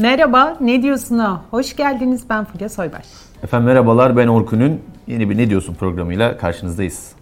Merhaba, 0.00 0.56
ne 0.60 0.82
diyorsun'a? 0.82 1.42
Hoş 1.50 1.76
geldiniz. 1.76 2.22
Ben 2.30 2.44
Fulya 2.44 2.68
Soybaş. 2.68 3.04
Efendim 3.42 3.66
merhabalar, 3.66 4.16
ben 4.16 4.28
Orkun'un 4.28 4.80
yeni 5.06 5.30
bir 5.30 5.36
Ne 5.36 5.50
Diyorsun 5.50 5.74
programıyla 5.74 6.38
karşınızdayız. 6.38 7.12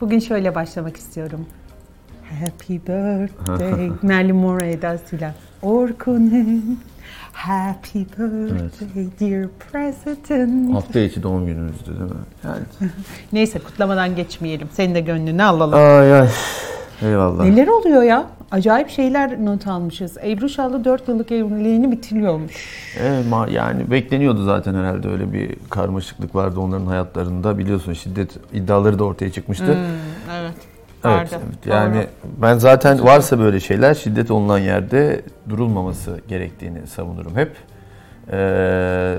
Bugün 0.00 0.18
şöyle 0.18 0.54
başlamak 0.54 0.96
istiyorum. 0.96 1.46
Happy 2.40 2.72
birthday, 2.74 3.90
Marilyn 4.02 4.36
Monroe 4.36 4.70
edasıyla. 4.70 5.34
Orkun'un 5.62 6.80
Happy 7.38 7.98
birthday 7.98 9.06
dear 9.20 9.48
president. 9.72 10.74
Hafta 10.74 11.00
içi 11.00 11.22
doğum 11.22 11.46
gününüzdü 11.46 11.86
değil 11.86 12.10
mi? 12.10 12.16
Yani. 12.44 12.60
Neyse 13.32 13.58
kutlamadan 13.58 14.16
geçmeyelim. 14.16 14.68
Senin 14.72 14.94
de 14.94 15.00
gönlünü 15.00 15.42
alalım. 15.42 15.74
Ay 15.74 16.14
ay. 16.14 16.28
Eyvallah. 17.02 17.44
Neler 17.44 17.66
oluyor 17.66 18.02
ya? 18.02 18.26
Acayip 18.50 18.88
şeyler 18.90 19.44
not 19.44 19.66
almışız. 19.66 20.16
Ebru 20.24 20.48
Şallı 20.48 20.84
4 20.84 21.08
yıllık 21.08 21.32
evliliğini 21.32 21.92
bitiriyormuş. 21.92 22.54
Evet, 23.00 23.26
ma- 23.26 23.52
yani 23.52 23.90
bekleniyordu 23.90 24.44
zaten 24.44 24.74
herhalde 24.74 25.08
öyle 25.08 25.32
bir 25.32 25.56
karmaşıklık 25.70 26.34
vardı 26.34 26.60
onların 26.60 26.86
hayatlarında. 26.86 27.58
Biliyorsun 27.58 27.92
şiddet 27.92 28.30
iddiaları 28.52 28.98
da 28.98 29.04
ortaya 29.04 29.32
çıkmıştı. 29.32 29.78
Evet. 30.40 30.54
Evet, 31.04 31.16
vardı. 31.16 31.44
evet. 31.46 31.66
yani 31.66 32.06
ben 32.42 32.58
zaten 32.58 33.04
varsa 33.04 33.38
böyle 33.38 33.60
şeyler 33.60 33.94
şiddet 33.94 34.30
olunan 34.30 34.58
yerde 34.58 35.22
durulmaması 35.48 36.20
gerektiğini 36.28 36.86
savunurum 36.86 37.36
hep. 37.36 37.56
Ee, 38.32 39.14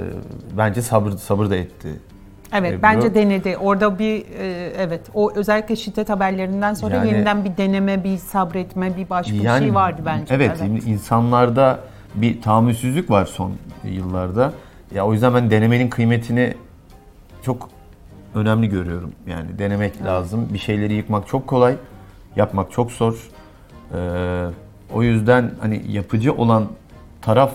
bence 0.58 0.82
sabır 0.82 1.12
sabır 1.12 1.50
da 1.50 1.56
etti. 1.56 1.90
Evet 2.54 2.74
Ebru. 2.74 2.82
bence 2.82 3.16
denedi. 3.16 3.58
Orada 3.58 4.00
bir 4.00 4.26
e, 4.40 4.74
evet 4.78 5.02
o 5.14 5.32
özellikle 5.36 5.76
şiddet 5.76 6.10
haberlerinden 6.10 6.74
sonra 6.74 6.96
Yani- 6.96 7.08
yeniden 7.08 7.46
bir 7.46 7.58
deneme, 7.58 8.04
bir 8.04 8.18
sabretme, 8.18 8.98
bir 8.98 9.10
başka 9.10 9.34
bir 9.34 9.60
şey 9.60 9.74
vardı 9.74 10.02
bence. 10.06 10.36
Evet, 10.36 10.62
insanlarda 10.86 11.80
bir 12.16 12.42
tahammülsüzlük 12.42 13.10
var 13.10 13.26
son 13.26 13.54
yıllarda. 13.84 14.54
Ya 14.96 15.06
o 15.06 15.14
yüzden 15.14 15.34
ben 15.34 15.52
denemenin 15.52 15.90
kıymetini 15.90 16.54
çok 17.42 17.70
önemli 18.36 18.70
görüyorum. 18.70 19.12
Yani 19.28 19.60
denemek 19.60 20.04
lazım. 20.06 20.48
Bir 20.54 20.60
şeyleri 20.60 20.94
yıkmak 20.94 21.28
çok 21.28 21.48
kolay, 21.48 21.76
yapmak 22.36 22.72
çok 22.72 22.92
zor. 22.92 23.30
Ee, 23.94 24.46
o 24.94 25.04
yüzden 25.04 25.52
hani 25.62 25.84
yapıcı 25.90 26.34
olan 26.34 26.68
taraf 27.22 27.52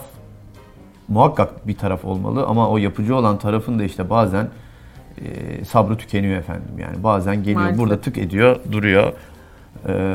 muhakkak 1.08 1.68
bir 1.68 1.76
taraf 1.76 2.04
olmalı 2.04 2.46
ama 2.46 2.68
o 2.68 2.78
yapıcı 2.78 3.16
olan 3.16 3.38
tarafın 3.38 3.78
da 3.78 3.84
işte 3.84 4.10
bazen 4.10 4.48
e, 5.18 5.64
sabrı 5.64 5.96
tükeniyor 5.96 6.36
efendim. 6.36 6.78
Yani 6.78 7.02
bazen 7.02 7.36
geliyor 7.36 7.60
Maalesef. 7.60 7.78
burada 7.78 8.00
tık 8.00 8.18
ediyor, 8.18 8.56
duruyor. 8.72 9.12
Ee, 9.88 10.14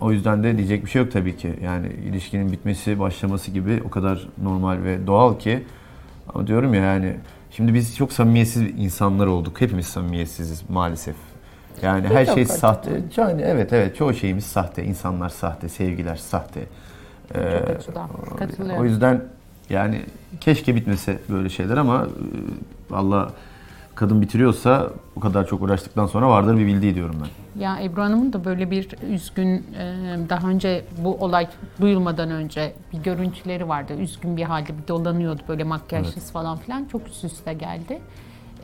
o 0.00 0.12
yüzden 0.12 0.42
de 0.42 0.56
diyecek 0.56 0.84
bir 0.84 0.90
şey 0.90 1.02
yok 1.02 1.12
tabii 1.12 1.36
ki. 1.36 1.54
Yani 1.62 1.86
ilişkinin 1.88 2.52
bitmesi, 2.52 3.00
başlaması 3.00 3.50
gibi 3.50 3.82
o 3.86 3.90
kadar 3.90 4.28
normal 4.42 4.82
ve 4.82 5.06
doğal 5.06 5.38
ki. 5.38 5.64
Ama 6.34 6.46
diyorum 6.46 6.74
ya 6.74 6.82
yani 6.82 7.16
şimdi 7.50 7.74
biz 7.74 7.96
çok 7.96 8.12
samimiyetsiz 8.12 8.62
insanlar 8.62 9.26
olduk. 9.26 9.60
Hepimiz 9.60 9.86
samimiyetsiziz 9.86 10.62
maalesef. 10.70 11.16
Yani 11.82 12.08
her 12.08 12.26
şey 12.26 12.44
sahte. 12.44 13.02
Yani 13.16 13.42
evet 13.42 13.72
evet 13.72 13.96
çoğu 13.96 14.14
şeyimiz 14.14 14.46
sahte. 14.46 14.84
İnsanlar 14.84 15.28
sahte, 15.28 15.68
sevgiler 15.68 16.16
sahte. 16.16 16.60
Ee, 17.34 17.58
Çok 17.58 17.76
açıdan. 17.76 18.08
Katılıyorum. 18.38 18.82
o 18.82 18.84
yüzden 18.84 19.24
yani 19.70 20.02
keşke 20.40 20.76
bitmese 20.76 21.18
böyle 21.28 21.48
şeyler 21.48 21.76
ama 21.76 22.06
e, 22.90 22.94
Allah 22.94 23.30
kadın 23.94 24.22
bitiriyorsa 24.22 24.90
o 25.16 25.20
kadar 25.20 25.46
çok 25.46 25.62
uğraştıktan 25.62 26.06
sonra 26.06 26.28
vardır 26.28 26.56
bir 26.58 26.66
bildiği 26.66 26.94
diyorum 26.94 27.16
ben. 27.22 27.28
Ya 27.56 27.80
Ebru 27.82 28.02
Hanım'ın 28.02 28.32
da 28.32 28.44
böyle 28.44 28.70
bir 28.70 28.88
üzgün, 29.10 29.48
e, 29.78 29.94
daha 30.28 30.48
önce 30.48 30.84
bu 30.98 31.14
olay 31.14 31.48
duyulmadan 31.80 32.30
önce 32.30 32.72
bir 32.92 32.98
görüntüleri 32.98 33.68
vardı. 33.68 33.92
Üzgün 33.98 34.36
bir 34.36 34.42
halde 34.42 34.78
bir 34.82 34.88
dolanıyordu 34.88 35.42
böyle 35.48 35.64
makyajsız 35.64 36.32
falan 36.32 36.58
filan. 36.58 36.84
Çok 36.84 37.08
üst 37.08 37.24
üste 37.24 37.52
geldi. 37.52 37.98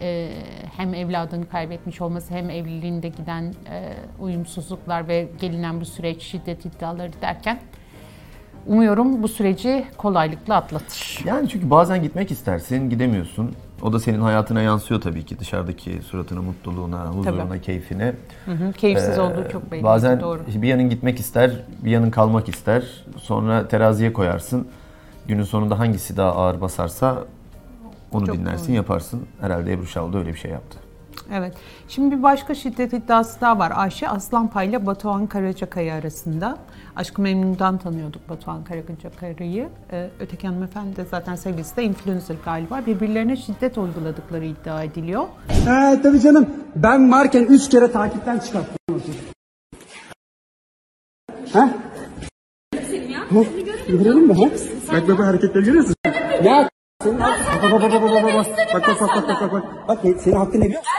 E, 0.00 0.30
Hem 0.76 0.94
evladını 0.94 1.48
kaybetmiş 1.48 2.00
olması 2.00 2.34
hem 2.34 2.50
evliliğinde 2.50 3.08
giden 3.08 3.42
e, 3.70 3.94
uyumsuzluklar 4.20 5.08
ve 5.08 5.28
gelinen 5.40 5.80
bu 5.80 5.84
süreç 5.84 6.22
şiddet 6.22 6.66
iddiaları 6.66 7.10
derken 7.22 7.58
umuyorum 8.66 9.22
bu 9.22 9.28
süreci 9.28 9.84
kolaylıkla 9.96 10.54
atlatır. 10.56 11.22
Yani 11.24 11.48
çünkü 11.48 11.70
bazen 11.70 12.02
gitmek 12.02 12.30
istersin, 12.30 12.90
gidemiyorsun. 12.90 13.54
O 13.82 13.92
da 13.92 13.98
senin 13.98 14.20
hayatına 14.20 14.62
yansıyor 14.62 15.00
tabii 15.00 15.24
ki. 15.24 15.38
Dışarıdaki 15.38 16.00
suratına, 16.02 16.42
mutluluğuna, 16.42 17.06
huzuruna, 17.06 17.48
Tabii. 17.48 17.60
keyfine. 17.60 18.14
Hı 18.44 18.52
hı, 18.52 18.72
Keyifsiz 18.72 19.18
Ee, 19.18 19.20
olduğu 19.20 19.48
çok 19.52 19.72
belli. 19.72 19.82
Bazen 19.82 20.20
Doğru. 20.20 20.40
bir 20.54 20.68
yanın 20.68 20.90
gitmek 20.90 21.20
ister, 21.20 21.50
bir 21.84 21.90
yanın 21.90 22.10
kalmak 22.10 22.48
ister. 22.48 23.04
Sonra 23.18 23.68
teraziye 23.68 24.12
koyarsın. 24.12 24.68
Günün 25.28 25.42
sonunda 25.42 25.78
hangisi 25.78 26.16
daha 26.16 26.32
ağır 26.32 26.60
basarsa 26.60 27.24
onu 28.12 28.26
Çok 28.26 28.36
dinlersin, 28.36 28.66
doğru. 28.68 28.76
yaparsın. 28.76 29.26
Herhalde 29.40 29.72
Ebru 29.72 29.86
Şallı 29.86 30.12
da 30.12 30.18
öyle 30.18 30.28
bir 30.32 30.38
şey 30.38 30.50
yaptı. 30.50 30.78
Evet. 31.32 31.54
Şimdi 31.88 32.16
bir 32.18 32.22
başka 32.22 32.54
şiddet 32.54 32.92
iddiası 32.92 33.40
daha 33.40 33.58
var. 33.58 33.72
Ayşe 33.76 34.08
Aslanpay 34.08 34.68
ile 34.68 34.86
Batuhan 34.86 35.26
Karacakaya 35.26 35.94
arasında. 35.94 36.58
Aşkı 36.96 37.22
Memnun'dan 37.22 37.78
tanıyorduk 37.78 38.28
Batuhan 38.28 38.64
Karacakaya'yı. 38.64 39.68
Ee, 39.92 40.10
öteki 40.20 40.46
hanımefendi 40.46 40.96
de 40.96 41.04
zaten 41.04 41.34
sevgilisi 41.34 41.76
de 41.76 41.82
influencer 41.84 42.36
galiba. 42.44 42.80
Birbirlerine 42.86 43.36
şiddet 43.36 43.78
uyguladıkları 43.78 44.44
iddia 44.44 44.82
ediliyor. 44.82 45.24
He 45.48 46.02
tabii 46.02 46.20
canım. 46.20 46.50
Ben 46.76 47.12
varken 47.12 47.42
üç 47.44 47.68
kere 47.70 47.92
takipten 47.92 48.38
çıkarttım. 48.38 48.76
Ha? 51.52 51.60
Ha? 51.62 51.68
Görelim 53.88 54.26
mi? 54.28 54.34
Bak 54.92 55.08
bak 55.08 55.18
bak 55.18 55.26
hareketleri 55.26 55.64
görüyorsun. 55.64 55.94
Ne 56.42 56.48
yap- 56.50 56.70
Bak 57.04 57.12
bak 57.62 57.72
bak 57.72 57.82
bak 57.82 57.92
bak 57.92 58.02
bak 58.02 58.12
bak 58.12 58.24
bak 58.24 58.46
bak 58.74 59.00
bak 59.00 59.00
bak 59.00 59.40
bak 59.40 59.52
bak 59.52 59.62
bak 59.88 60.04
bak 60.04 60.20
senin 60.22 60.36
hakkın 60.36 60.60
ne 60.60 60.64
biliyor 60.64 60.80
musun? 60.80 60.92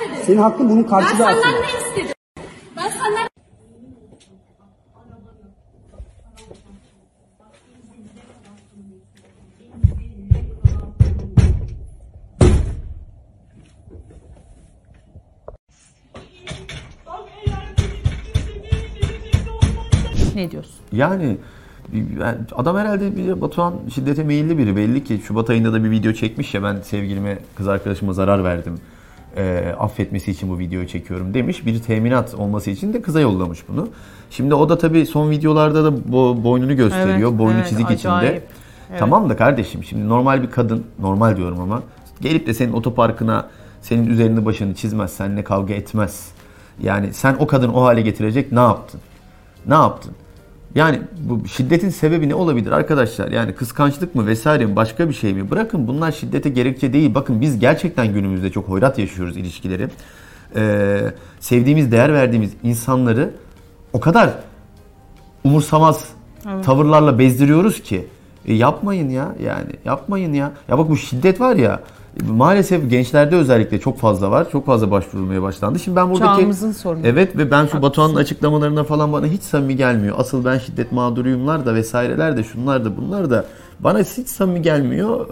Ben 0.00 0.04
istedim? 0.04 0.22
Senin 0.26 0.38
hakkın 0.38 0.68
bunun 0.70 0.82
Ben 0.82 0.88
karşılığı 0.88 1.16
senden 1.18 1.32
aslında. 1.32 1.60
ne 1.60 1.66
istedim? 1.88 2.14
Ben 2.76 2.88
senden 2.88 3.28
Ne 20.34 20.50
diyorsun? 20.50 20.74
Yani 20.92 21.36
ben- 21.92 22.46
adam 22.56 22.76
herhalde 22.76 23.16
bir 23.16 23.40
Batuhan 23.40 23.74
şiddete 23.94 24.24
meyilli 24.24 24.58
biri. 24.58 24.76
Belli 24.76 25.04
ki 25.04 25.20
Şubat 25.26 25.50
ayında 25.50 25.72
da 25.72 25.84
bir 25.84 25.90
video 25.90 26.12
çekmiş 26.12 26.54
ya 26.54 26.62
ben 26.62 26.80
sevgilime, 26.80 27.38
kız 27.56 27.68
arkadaşıma 27.68 28.12
zarar 28.12 28.44
verdim. 28.44 28.74
Ee, 29.36 29.74
affetmesi 29.78 30.30
için 30.30 30.50
bu 30.50 30.58
videoyu 30.58 30.88
çekiyorum 30.88 31.34
demiş. 31.34 31.66
Bir 31.66 31.82
teminat 31.82 32.34
olması 32.34 32.70
için 32.70 32.92
de 32.92 33.02
kıza 33.02 33.20
yollamış 33.20 33.68
bunu. 33.68 33.88
Şimdi 34.30 34.54
o 34.54 34.68
da 34.68 34.78
tabii 34.78 35.06
son 35.06 35.30
videolarda 35.30 35.84
da 35.84 35.88
bo- 35.88 36.44
boynunu 36.44 36.76
gösteriyor. 36.76 37.30
Evet, 37.30 37.38
Boynu 37.38 37.56
evet, 37.58 37.68
çizik 37.68 37.90
acayip. 37.90 38.32
içinde. 38.32 38.42
Tamam 38.98 39.30
da 39.30 39.36
kardeşim 39.36 39.84
şimdi 39.84 40.08
normal 40.08 40.42
bir 40.42 40.50
kadın, 40.50 40.84
normal 40.98 41.36
diyorum 41.36 41.60
ama 41.60 41.82
gelip 42.20 42.46
de 42.46 42.54
senin 42.54 42.72
otoparkına 42.72 43.48
senin 43.82 44.06
üzerini 44.06 44.44
başını 44.44 44.74
çizmez, 44.74 45.12
seninle 45.12 45.44
kavga 45.44 45.74
etmez. 45.74 46.28
Yani 46.82 47.12
sen 47.12 47.36
o 47.38 47.46
kadını 47.46 47.74
o 47.74 47.82
hale 47.82 48.00
getirecek 48.00 48.52
ne 48.52 48.60
yaptın? 48.60 49.00
Ne 49.66 49.74
yaptın? 49.74 50.12
Yani 50.76 51.00
bu 51.18 51.48
şiddetin 51.48 51.88
sebebi 51.88 52.28
ne 52.28 52.34
olabilir 52.34 52.72
arkadaşlar? 52.72 53.30
Yani 53.30 53.54
kıskançlık 53.54 54.14
mı 54.14 54.26
vesaire 54.26 54.66
mi 54.66 54.76
başka 54.76 55.08
bir 55.08 55.14
şey 55.14 55.34
mi? 55.34 55.50
Bırakın 55.50 55.88
bunlar 55.88 56.12
şiddete 56.12 56.48
gerekçe 56.48 56.92
değil. 56.92 57.14
Bakın 57.14 57.40
biz 57.40 57.58
gerçekten 57.58 58.12
günümüzde 58.12 58.50
çok 58.50 58.68
hoyrat 58.68 58.98
yaşıyoruz 58.98 59.36
ilişkileri. 59.36 59.88
Ee, 60.56 61.00
sevdiğimiz, 61.40 61.92
değer 61.92 62.14
verdiğimiz 62.14 62.50
insanları 62.62 63.30
o 63.92 64.00
kadar 64.00 64.30
umursamaz 65.44 66.08
tavırlarla 66.64 67.18
bezdiriyoruz 67.18 67.82
ki. 67.82 68.06
E, 68.46 68.54
yapmayın 68.54 69.10
ya 69.10 69.34
yani 69.42 69.70
yapmayın 69.84 70.32
ya. 70.32 70.52
Ya 70.68 70.78
bak 70.78 70.90
bu 70.90 70.96
şiddet 70.96 71.40
var 71.40 71.56
ya 71.56 71.80
maalesef 72.24 72.90
gençlerde 72.90 73.36
özellikle 73.36 73.80
çok 73.80 73.98
fazla 73.98 74.30
var. 74.30 74.50
Çok 74.50 74.66
fazla 74.66 74.90
başvurulmaya 74.90 75.42
başlandı. 75.42 75.78
Şimdi 75.78 75.96
ben 75.96 76.10
buradaki 76.10 76.40
Çağımızın 76.40 76.72
sorunu. 76.72 77.06
Evet 77.06 77.36
ve 77.36 77.50
ben 77.50 77.66
şu 77.66 77.82
Batuhan'ın 77.82 78.16
açıklamalarına 78.16 78.84
falan 78.84 79.12
bana 79.12 79.26
hiç 79.26 79.42
samimi 79.42 79.76
gelmiyor. 79.76 80.16
Asıl 80.18 80.44
ben 80.44 80.58
şiddet 80.58 80.92
mağduruyumlar 80.92 81.66
da 81.66 81.74
vesaireler 81.74 82.36
de 82.36 82.44
şunlar 82.44 82.84
da 82.84 82.96
bunlar 82.96 83.30
da 83.30 83.44
bana 83.80 83.98
hiç 83.98 84.28
samimi 84.28 84.62
gelmiyor. 84.62 85.26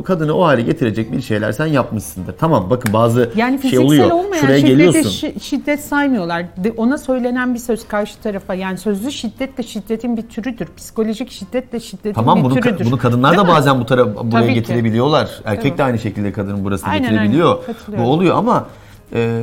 Ee, 0.00 0.02
kadını 0.02 0.32
o 0.34 0.44
hale 0.44 0.62
getirecek 0.62 1.12
bir 1.12 1.20
şeyler 1.22 1.52
sen 1.52 1.66
yapmışsındır. 1.66 2.34
Tamam 2.38 2.66
bakın 2.70 2.92
bazı 2.92 3.30
Yani 3.36 3.62
şey 3.70 3.78
oluyor. 3.78 4.10
olmayan 4.10 4.40
Şuraya 4.40 4.60
geliyorsun. 4.60 5.00
şi- 5.28 5.40
şiddet 5.40 5.80
saymıyorlar. 5.84 6.44
Ona 6.76 6.98
söylenen 6.98 7.54
bir 7.54 7.58
söz 7.58 7.88
karşı 7.88 8.20
tarafa 8.20 8.54
yani 8.54 8.78
sözlü 8.78 9.12
şiddet 9.12 9.58
de 9.58 9.62
şiddetin 9.62 10.16
bir 10.16 10.22
türüdür. 10.22 10.68
Psikolojik 10.76 11.30
şiddet 11.30 11.72
de 11.72 11.80
şiddetin 11.80 12.12
Tamam 12.12 12.38
bir 12.38 12.44
bunu, 12.44 12.54
türüdür. 12.54 12.84
bunu 12.84 12.98
kadınlar 12.98 13.30
Değil 13.30 13.40
da 13.40 13.44
mi? 13.44 13.50
bazen 13.56 13.80
bu 13.80 13.86
tarafa 13.86 14.14
buraya 14.30 14.30
Tabii 14.40 14.48
ki. 14.48 14.54
getirebiliyorlar. 14.54 15.30
Erkek 15.44 15.62
Tabii. 15.70 15.78
de 15.78 15.82
aynı 15.84 15.98
şekilde 15.98 16.32
kadının 16.32 16.64
burasını 16.64 16.90
Aynen, 16.90 17.10
getirebiliyor. 17.10 17.58
aynen. 17.92 18.04
Bu 18.04 18.08
oluyor 18.10 18.36
ama 18.36 18.66
e, 19.14 19.42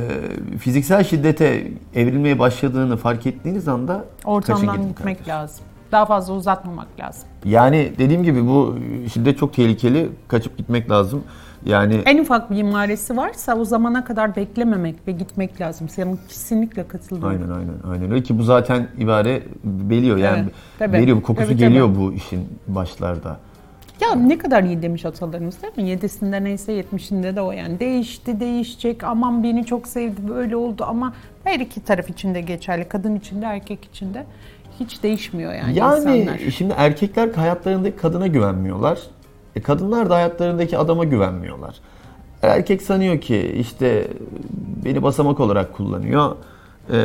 fiziksel 0.60 1.04
şiddete 1.04 1.66
evrilmeye 1.94 2.38
başladığını 2.38 2.96
fark 2.96 3.26
ettiğiniz 3.26 3.68
anda 3.68 4.04
Ortamdan 4.24 4.88
gitmek 4.88 5.28
lazım. 5.28 5.64
Daha 5.94 6.06
fazla 6.06 6.34
uzatmamak 6.34 6.86
lazım. 7.00 7.28
Yani 7.44 7.92
dediğim 7.98 8.22
gibi 8.22 8.46
bu 8.46 8.76
şiddet 9.12 9.38
çok 9.38 9.52
tehlikeli. 9.54 10.10
Kaçıp 10.28 10.58
gitmek 10.58 10.90
lazım. 10.90 11.24
Yani 11.66 11.94
En 12.06 12.18
ufak 12.18 12.50
bir 12.50 12.56
imaresi 12.56 13.16
varsa 13.16 13.56
o 13.56 13.64
zamana 13.64 14.04
kadar 14.04 14.36
beklememek 14.36 14.96
ve 15.08 15.12
gitmek 15.12 15.60
lazım. 15.60 15.88
Sana 15.88 16.10
kesinlikle 16.28 16.88
katılıyorum. 16.88 17.28
Aynen 17.30 17.50
aynen 17.50 17.74
aynen 17.92 18.10
öyle 18.12 18.22
ki 18.22 18.38
bu 18.38 18.42
zaten 18.42 18.88
ibare 18.98 19.42
biliyor 19.64 20.16
yani 20.16 20.38
Evet, 20.42 20.52
tabii. 20.78 20.92
veriyor 20.92 21.22
kokusu 21.22 21.46
Tabii, 21.48 21.56
geliyor 21.58 21.86
tabii. 21.88 21.98
bu 21.98 22.12
işin 22.12 22.48
başlarda. 22.68 23.36
Ya 24.00 24.14
ne 24.14 24.38
kadar 24.38 24.62
iyi 24.62 24.82
demiş 24.82 25.04
atalarımız 25.04 25.62
değil 25.62 25.72
mi? 25.76 25.82
Yedisinde 25.90 26.44
neyse 26.44 26.72
yetmişinde 26.72 27.36
de 27.36 27.40
o 27.40 27.52
yani. 27.52 27.80
Değişti, 27.80 28.40
değişecek, 28.40 29.04
aman 29.04 29.42
beni 29.42 29.66
çok 29.66 29.88
sevdi, 29.88 30.28
böyle 30.28 30.56
oldu 30.56 30.84
ama 30.88 31.12
her 31.44 31.60
iki 31.60 31.80
taraf 31.84 32.10
için 32.10 32.34
de 32.34 32.40
geçerli. 32.40 32.84
Kadın 32.84 33.16
için 33.16 33.42
de 33.42 33.46
erkek 33.46 33.84
için 33.84 34.14
de 34.14 34.26
hiç 34.80 35.02
değişmiyor 35.02 35.54
yani, 35.54 35.78
Yani 35.78 36.18
insanlar. 36.18 36.38
şimdi 36.50 36.74
erkekler 36.76 37.28
hayatlarındaki 37.34 37.96
kadına 37.96 38.26
güvenmiyorlar. 38.26 38.98
E, 39.56 39.60
kadınlar 39.60 40.10
da 40.10 40.14
hayatlarındaki 40.14 40.78
adama 40.78 41.04
güvenmiyorlar. 41.04 41.74
Erkek 42.42 42.82
sanıyor 42.82 43.20
ki 43.20 43.54
işte 43.60 44.08
beni 44.84 45.02
basamak 45.02 45.40
olarak 45.40 45.72
kullanıyor. 45.72 46.36
E, 46.92 46.96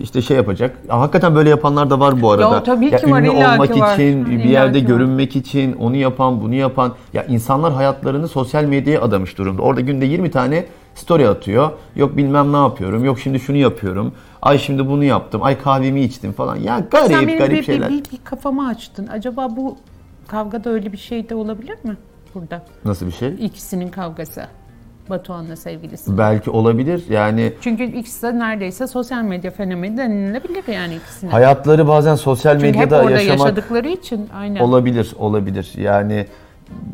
işte 0.00 0.22
şey 0.22 0.36
yapacak. 0.36 0.78
Ya, 0.88 1.00
hakikaten 1.00 1.34
böyle 1.34 1.50
yapanlar 1.50 1.90
da 1.90 2.00
var 2.00 2.22
bu 2.22 2.30
arada. 2.32 2.54
Ya, 2.54 2.62
tabii 2.62 2.86
ya, 2.86 2.98
ki 2.98 3.10
var, 3.10 3.20
ünlü 3.20 3.28
illa 3.32 3.54
olmak 3.54 3.74
ki 3.74 3.80
var. 3.80 3.94
için, 3.94 4.26
bir 4.26 4.44
yerde 4.44 4.78
ki 4.78 4.84
var. 4.84 4.88
görünmek 4.88 5.36
için, 5.36 5.72
onu 5.72 5.96
yapan, 5.96 6.40
bunu 6.40 6.54
yapan. 6.54 6.92
Ya 7.12 7.24
insanlar 7.24 7.72
hayatlarını 7.72 8.28
sosyal 8.28 8.64
medyaya 8.64 9.02
adamış 9.02 9.38
durumda. 9.38 9.62
Orada 9.62 9.80
günde 9.80 10.06
20 10.06 10.30
tane 10.30 10.64
story 10.94 11.28
atıyor. 11.28 11.70
Yok 11.96 12.16
bilmem 12.16 12.52
ne 12.52 12.56
yapıyorum. 12.56 13.04
Yok 13.04 13.18
şimdi 13.18 13.40
şunu 13.40 13.56
yapıyorum. 13.56 14.12
Ay 14.42 14.58
şimdi 14.58 14.88
bunu 14.88 15.04
yaptım. 15.04 15.42
Ay 15.42 15.58
kahvemi 15.58 16.00
içtim 16.00 16.32
falan. 16.32 16.56
Ya 16.56 16.76
Sen 16.78 16.88
garip 16.90 17.28
benim 17.28 17.38
garip 17.38 17.58
bir, 17.58 17.62
şeyler. 17.62 17.90
bir, 17.90 18.04
bir, 18.04 18.10
bir 18.10 18.18
kafamı 18.24 18.68
açtın. 18.68 19.06
Acaba 19.06 19.56
bu 19.56 19.76
kavgada 20.26 20.70
öyle 20.70 20.92
bir 20.92 20.98
şey 20.98 21.28
de 21.28 21.34
olabilir 21.34 21.78
mi 21.84 21.96
burada? 22.34 22.62
Nasıl 22.84 23.06
bir 23.06 23.12
şey? 23.12 23.34
İkisinin 23.40 23.88
kavgası. 23.88 24.46
Batuhan'la 25.10 25.56
sevgilisi. 25.56 26.18
Belki 26.18 26.50
olabilir. 26.50 27.04
Yani 27.10 27.52
Çünkü 27.60 27.84
ikisi 27.84 28.22
de 28.22 28.38
neredeyse 28.38 28.86
sosyal 28.86 29.22
medya 29.22 29.50
fenomeni 29.50 29.96
denilebilir 29.96 30.72
yani 30.72 30.94
ikisine. 30.94 31.30
hayatları 31.30 31.88
bazen 31.88 32.14
sosyal 32.14 32.52
Çünkü 32.54 32.66
hep 32.66 32.74
medyada 32.74 33.02
orada 33.02 33.10
yaşamak 33.10 33.38
yaşadıkları 33.40 33.88
için 33.88 34.28
aynen. 34.34 34.60
olabilir, 34.60 35.12
olabilir. 35.18 35.72
Yani 35.76 36.26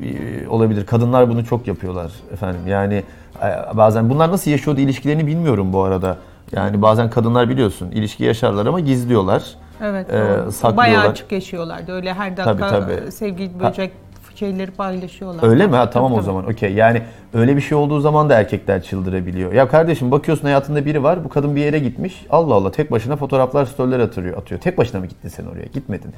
e, 0.02 0.48
olabilir. 0.48 0.86
Kadınlar 0.86 1.28
bunu 1.28 1.44
çok 1.44 1.66
yapıyorlar 1.66 2.12
efendim. 2.32 2.60
Yani 2.66 3.02
e, 3.42 3.76
bazen 3.76 4.10
bunlar 4.10 4.30
nasıl 4.32 4.50
yaşıyordu 4.50 4.80
ilişkilerini 4.80 5.26
bilmiyorum 5.26 5.72
bu 5.72 5.82
arada. 5.82 6.16
Yani 6.52 6.82
bazen 6.82 7.10
kadınlar 7.10 7.48
biliyorsun 7.48 7.90
ilişki 7.90 8.24
yaşarlar 8.24 8.66
ama 8.66 8.80
gizliyorlar. 8.80 9.44
Evet. 9.82 10.12
Doğru. 10.12 10.52
saklıyorlar. 10.52 10.76
Bayağı 10.76 11.08
açık 11.08 11.32
yaşıyorlardı. 11.32 11.92
Öyle 11.92 12.14
her 12.14 12.36
dakika 12.36 12.56
Tabii, 12.56 12.96
tabii. 12.96 13.12
sevgili 13.12 13.60
böcek 13.60 13.92
şeyleri 14.34 14.70
paylaşıyorlar. 14.70 15.48
Öyle 15.48 15.66
mi? 15.66 15.76
Ha 15.76 15.90
tamam 15.90 16.10
Tabii, 16.10 16.20
o 16.20 16.22
zaman. 16.22 16.44
Okey. 16.50 16.72
Yani 16.72 17.02
öyle 17.34 17.56
bir 17.56 17.60
şey 17.60 17.78
olduğu 17.78 18.00
zaman 18.00 18.30
da 18.30 18.34
erkekler 18.34 18.82
çıldırabiliyor. 18.82 19.52
Ya 19.52 19.68
kardeşim 19.68 20.10
bakıyorsun 20.10 20.44
hayatında 20.44 20.84
biri 20.84 21.02
var. 21.02 21.24
Bu 21.24 21.28
kadın 21.28 21.56
bir 21.56 21.60
yere 21.60 21.78
gitmiş. 21.78 22.26
Allah 22.30 22.54
Allah 22.54 22.70
tek 22.70 22.90
başına 22.90 23.16
fotoğraflar, 23.16 23.66
storyler 23.66 23.98
atıyor. 23.98 24.38
atıyor. 24.38 24.60
Tek 24.60 24.78
başına 24.78 25.00
mı 25.00 25.06
gittin 25.06 25.28
sen 25.28 25.44
oraya? 25.46 25.66
Gitmedin. 25.72 26.10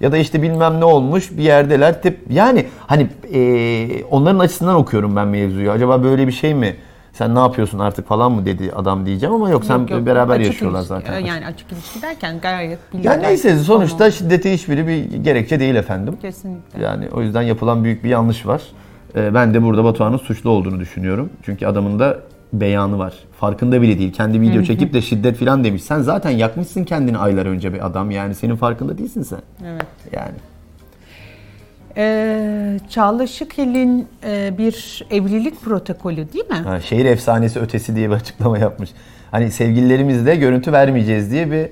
Ya 0.00 0.12
da 0.12 0.16
işte 0.16 0.42
bilmem 0.42 0.80
ne 0.80 0.84
olmuş 0.84 1.30
bir 1.30 1.42
yerdeler. 1.42 2.02
Tep 2.02 2.18
yani 2.30 2.66
hani 2.86 3.08
eee, 3.32 4.04
onların 4.10 4.38
açısından 4.38 4.74
okuyorum 4.74 5.16
ben 5.16 5.28
mevzuyu. 5.28 5.70
Acaba 5.70 6.02
böyle 6.02 6.26
bir 6.26 6.32
şey 6.32 6.54
mi? 6.54 6.76
Sen 7.12 7.34
ne 7.34 7.38
yapıyorsun 7.38 7.78
artık 7.78 8.08
falan 8.08 8.32
mı 8.32 8.46
dedi 8.46 8.72
adam 8.76 9.06
diyeceğim 9.06 9.34
ama 9.34 9.50
yok 9.50 9.64
sen 9.64 9.78
Yok, 9.78 9.90
yok. 9.90 10.06
beraber 10.06 10.34
Açık 10.34 10.46
yaşıyorlar 10.46 10.78
ilişki. 10.78 10.88
zaten. 10.88 11.18
Yani 11.18 11.46
açık 11.46 11.72
ilişki 11.72 12.02
derken 12.02 12.40
gayet 12.40 12.78
biliyorlar. 12.94 13.12
Yani 13.20 13.28
neyse 13.28 13.58
sonuçta 13.58 13.98
Tamam. 13.98 14.12
şiddete 14.12 14.52
hiçbiri 14.54 14.86
bir 14.86 15.04
gerekçe 15.16 15.60
değil 15.60 15.74
efendim. 15.74 16.16
Kesinlikle. 16.22 16.82
Yani 16.82 17.08
o 17.12 17.22
yüzden 17.22 17.42
yapılan 17.42 17.84
büyük 17.84 18.04
bir 18.04 18.08
yanlış 18.08 18.46
var. 18.46 18.62
Ee, 19.16 19.34
ben 19.34 19.54
de 19.54 19.62
burada 19.62 19.84
Batuhan'ın 19.84 20.16
suçlu 20.16 20.50
olduğunu 20.50 20.80
düşünüyorum. 20.80 21.30
Çünkü 21.42 21.66
adamın 21.66 21.98
da 21.98 22.18
beyanı 22.52 22.98
var. 22.98 23.14
Farkında 23.40 23.82
bile 23.82 23.98
değil. 23.98 24.12
Kendi 24.12 24.40
video 24.40 24.62
çekip 24.62 24.92
de 24.92 25.00
şiddet 25.02 25.36
falan 25.38 25.64
demiş. 25.64 25.82
Sen 25.82 26.00
zaten 26.00 26.30
yakmışsın 26.30 26.84
kendini 26.84 27.18
aylar 27.18 27.46
önce 27.46 27.74
bir 27.74 27.86
adam. 27.86 28.10
Yani 28.10 28.34
senin 28.34 28.56
farkında 28.56 28.98
değilsin 28.98 29.22
sen. 29.22 29.40
Evet. 29.66 29.86
Yani. 30.12 30.34
Ee, 31.96 32.78
Çağla 32.90 33.26
Şıkel'in 33.26 34.08
e, 34.24 34.58
bir 34.58 35.04
evlilik 35.10 35.60
protokolü 35.60 36.32
değil 36.32 36.48
mi? 36.48 36.56
Ha, 36.56 36.80
şehir 36.80 37.04
efsanesi 37.04 37.60
ötesi 37.60 37.96
diye 37.96 38.10
bir 38.10 38.14
açıklama 38.14 38.58
yapmış. 38.58 38.90
Hani 39.30 39.50
sevgililerimizle 39.50 40.36
görüntü 40.36 40.72
vermeyeceğiz 40.72 41.30
diye 41.30 41.50
bir 41.50 41.68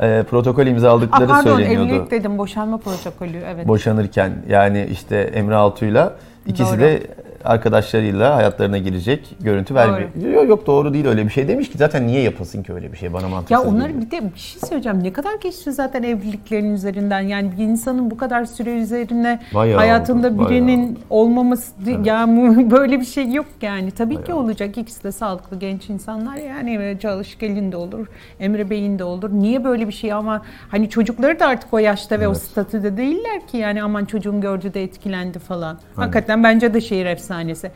e, 0.00 0.22
protokol 0.22 0.66
imzaladıkları 0.66 1.26
pardon 1.28 1.56
söyleniyordu. 1.56 1.88
evlilik 1.88 2.10
dedim 2.10 2.38
boşanma 2.38 2.78
protokolü 2.78 3.36
evet. 3.54 3.68
boşanırken 3.68 4.32
yani 4.48 4.88
işte 4.90 5.16
Emre 5.16 5.54
Altuğ'yla 5.54 6.16
ikisi 6.46 6.72
Doğru. 6.72 6.80
de 6.80 7.02
arkadaşlarıyla 7.44 8.36
hayatlarına 8.36 8.78
girecek 8.78 9.36
görüntü 9.40 9.74
vermiyor. 9.74 10.08
Yok 10.34 10.48
yok 10.48 10.66
doğru 10.66 10.94
değil 10.94 11.06
öyle 11.06 11.24
bir 11.24 11.30
şey 11.30 11.48
demiş 11.48 11.70
ki 11.70 11.78
zaten 11.78 12.06
niye 12.06 12.20
yapılsın 12.22 12.62
ki 12.62 12.72
öyle 12.72 12.92
bir 12.92 12.96
şey 12.96 13.12
bana 13.12 13.28
mantıksız 13.28 13.50
Ya 13.66 13.70
onları 13.72 14.00
bir 14.00 14.10
de 14.10 14.34
bir 14.34 14.38
şey 14.38 14.60
söyleyeceğim. 14.68 15.02
Ne 15.02 15.12
kadar 15.12 15.34
geçti 15.42 15.72
zaten 15.72 16.02
evliliklerin 16.02 16.74
üzerinden. 16.74 17.20
Yani 17.20 17.52
bir 17.58 17.64
insanın 17.64 18.10
bu 18.10 18.16
kadar 18.16 18.44
süre 18.44 18.70
üzerine 18.70 19.40
Bayağı 19.54 19.78
hayatında 19.78 20.28
oldu, 20.28 20.38
bayağı 20.38 20.50
birinin 20.50 20.98
olmaması 21.10 21.72
ya 22.04 22.26
bu- 22.28 22.70
böyle 22.70 23.00
bir 23.00 23.04
şey 23.04 23.32
yok 23.32 23.46
yani. 23.62 23.90
Tabii 23.90 24.24
ki 24.24 24.32
olacak. 24.32 24.78
İkisi 24.78 25.04
de 25.04 25.12
sağlıklı 25.12 25.58
genç 25.58 25.90
insanlar. 25.90 26.36
Yani 26.36 26.98
Çalışık 27.02 27.40
Gelin 27.40 27.72
de 27.72 27.76
olur, 27.76 28.06
Emre 28.40 28.70
Bey'in 28.70 28.98
de 28.98 29.04
olur. 29.04 29.30
Niye 29.32 29.64
böyle 29.64 29.88
bir 29.88 29.92
şey 29.92 30.12
ama 30.12 30.42
hani 30.68 30.88
çocukları 30.90 31.40
da 31.40 31.46
artık 31.46 31.74
o 31.74 31.78
yaşta 31.78 32.20
ve 32.20 32.28
o 32.28 32.30
Evet. 32.30 32.42
statüde 32.42 32.96
değiller 32.96 33.46
ki 33.46 33.56
yani 33.56 33.82
aman 33.82 34.04
çocuğum 34.04 34.40
gördü 34.40 34.74
de 34.74 34.82
etkilendi 34.82 35.38
falan. 35.38 35.78
Hakikaten 35.96 36.44
bence 36.44 36.74
de 36.74 36.80
şehir 36.80 37.06
efsanesi. 37.34 37.70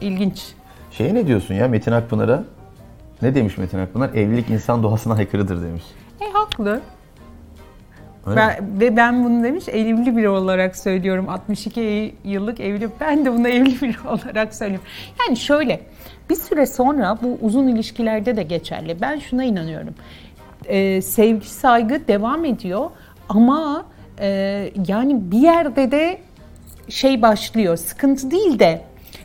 İlginç. 0.00 0.42
Şeye 0.90 1.14
ne 1.14 1.26
diyorsun 1.26 1.54
ya 1.54 1.68
Metin 1.68 1.92
Akpınar'a? 1.92 2.44
Ne 3.22 3.34
demiş 3.34 3.58
Metin 3.58 3.78
Akpınar? 3.78 4.10
Evlilik 4.14 4.50
insan 4.50 4.82
doğasına 4.82 5.14
aykırıdır 5.14 5.62
demiş. 5.62 5.82
E 6.20 6.24
haklı. 6.32 6.80
Öyle 8.26 8.36
Ben, 8.36 8.80
ve 8.80 8.96
ben 8.96 9.24
bunu 9.24 9.44
demiş 9.44 9.68
evli 9.68 10.16
biri 10.16 10.28
olarak 10.28 10.76
söylüyorum. 10.76 11.28
62 11.28 12.14
yıllık 12.24 12.60
evli. 12.60 12.88
Ben 13.00 13.24
de 13.24 13.32
bunu 13.32 13.48
evli 13.56 13.80
biri 13.80 14.08
olarak 14.08 14.54
söylüyorum. 14.54 14.86
Yani 15.20 15.36
şöyle 15.36 15.80
bir 16.30 16.34
süre 16.34 16.66
sonra 16.66 17.18
bu 17.22 17.38
uzun 17.40 17.68
ilişkilerde 17.68 18.36
de 18.36 18.42
geçerli. 18.42 19.00
Ben 19.00 19.18
şuna 19.18 19.44
inanıyorum. 19.44 19.94
Ee, 20.64 21.02
sevgi 21.02 21.48
saygı 21.48 22.08
devam 22.08 22.44
ediyor 22.44 22.90
ama 23.28 23.84
e, 24.20 24.28
yani 24.88 25.30
bir 25.30 25.38
yerde 25.38 25.90
de 25.90 26.18
şey 26.90 27.22
başlıyor. 27.22 27.76
Sıkıntı 27.76 28.30
değil 28.30 28.58
de 28.58 28.80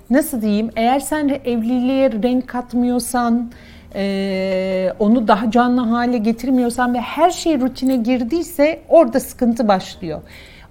nasıl 0.09 0.41
diyeyim? 0.41 0.69
Eğer 0.75 0.99
sen 0.99 1.39
evliliğe 1.45 2.11
renk 2.11 2.47
katmıyorsan, 2.47 3.51
e, 3.95 4.93
onu 4.99 5.27
daha 5.27 5.51
canlı 5.51 5.81
hale 5.81 6.17
getirmiyorsan 6.17 6.93
ve 6.93 7.01
her 7.01 7.31
şey 7.31 7.59
rutine 7.59 7.95
girdiyse 7.95 8.81
orada 8.89 9.19
sıkıntı 9.19 9.67
başlıyor. 9.67 10.21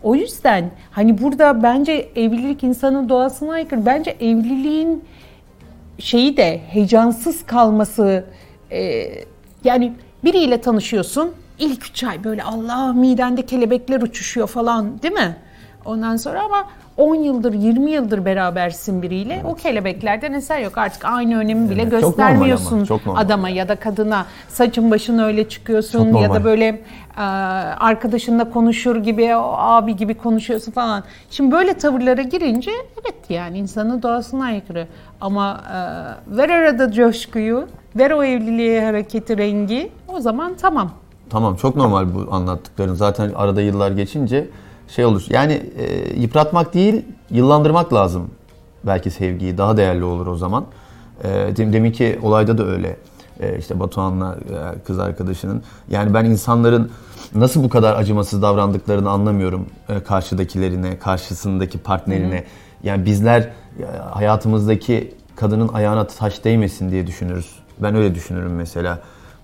O 0.03 0.15
yüzden 0.15 0.71
hani 0.91 1.23
burada 1.23 1.63
bence 1.63 2.09
evlilik 2.17 2.63
insanın 2.63 3.09
doğasına 3.09 3.53
aykırı. 3.53 3.87
Bence 3.87 4.17
evliliğin 4.21 5.05
şeyi 5.99 6.37
de 6.37 6.61
heyecansız 6.69 7.47
kalması 7.47 8.25
e, 8.71 9.11
yani 9.65 9.93
biriyle 10.25 10.61
tanışıyorsun 10.61 11.33
ilk 11.59 11.87
üç 11.87 12.05
ay 12.05 12.25
böyle 12.25 12.43
Allah 12.43 12.93
midende 12.93 13.47
kelebekler 13.47 14.03
uçuşuyor 14.03 14.49
falan 14.49 15.03
değil 15.03 15.15
mi? 15.15 15.37
Ondan 15.85 16.17
sonra 16.17 16.43
ama 16.43 16.69
10 16.97 17.15
yıldır 17.15 17.53
20 17.53 17.91
yıldır 17.91 18.25
berabersin 18.25 19.03
biriyle 19.03 19.43
o 19.45 19.55
kelebeklerden 19.55 20.33
eser 20.33 20.61
yok 20.61 20.79
artık 20.79 21.05
aynı 21.05 21.39
önemi 21.39 21.71
bile 21.71 21.83
Evet, 21.83 21.93
çok 21.93 22.01
göstermiyorsun 22.01 22.77
ama, 22.77 22.87
çok 22.87 23.07
normal. 23.07 23.21
adama 23.21 23.49
ya 23.49 23.69
da 23.69 23.77
kadına 23.77 24.27
saçın 24.49 24.91
başın 24.91 25.19
öyle 25.19 25.49
çıkıyorsun 25.49 26.13
Çok 26.13 26.23
ya 26.23 26.35
da 26.35 26.45
böyle 26.45 26.83
e, 27.17 27.21
arkadaşınla 27.81 28.51
konuşur 28.51 28.97
gibi 28.97 29.37
o 29.37 29.55
abi 29.57 29.97
gibi 29.97 30.15
konuşuyorsun 30.15 30.73
falan. 30.73 31.05
Şimdi 31.31 31.53
böyle 31.53 31.75
tavırlara 31.75 32.23
girince 32.23 32.71
evet 33.03 33.15
yani 33.29 33.59
insanın 33.59 34.03
doğasına 34.03 34.45
aykırı. 34.45 34.87
Ama 35.21 35.61
e, 36.31 36.37
ver 36.37 36.49
arada 36.49 36.93
coşkuyu, 36.93 37.67
ver 37.97 38.11
o 38.11 38.25
evliliğe 38.25 38.85
hareketi 38.85 39.39
rengi 39.39 39.91
o 40.09 40.21
zaman 40.21 40.55
tamam. 40.61 40.91
Tamam 41.31 41.57
çok 41.57 41.77
normal 41.77 42.15
bu 42.15 42.35
anlattıkların. 42.35 42.95
Zaten 42.95 43.31
arada 43.37 43.61
yıllar 43.61 43.91
geçince 43.91 44.47
şey 44.97 45.05
olur. 45.05 45.25
Yani 45.31 45.63
e, 45.79 46.15
yıpratmak 46.21 46.75
değil, 46.75 47.05
yıllandırmak 47.31 47.95
lazım. 47.95 48.31
Belki 48.85 49.11
sevgiyi 49.11 49.59
daha 49.59 49.77
değerli 49.77 50.05
olur 50.05 50.27
o 50.27 50.37
zaman. 50.37 50.65
E, 51.25 51.29
dem- 51.57 51.73
deminki 51.73 52.19
olayda 52.23 52.59
da 52.59 52.67
öyle. 52.67 52.97
E, 53.41 53.59
işte 53.59 53.81
Batuhan'la 53.81 54.35
e, 54.35 54.79
kız 54.87 54.99
arkadaşının. 54.99 55.63
Yani 55.91 56.15
ben 56.15 56.25
insanların 56.25 56.91
nasıl 57.35 57.63
bu 57.65 57.69
kadar 57.69 57.97
acımasız 57.97 58.43
davrandıklarını 58.43 59.11
anlamıyorum 59.11 59.67
e, 59.89 60.01
karşıdakilerine, 60.01 60.99
karşısındaki 60.99 61.79
partnerine. 61.79 62.45
Yani 62.83 63.05
bizler 63.05 63.41
e, 63.41 63.51
hayatımızdaki 64.11 65.15
kadının 65.37 65.69
ayağına 65.69 66.07
taş 66.07 66.45
değmesin 66.45 66.91
diye 66.91 67.07
düşünürüz. 67.07 67.51
Ben 67.79 67.95
öyle 67.95 68.15
düşünürüm 68.15 68.55
mesela. 68.55 68.99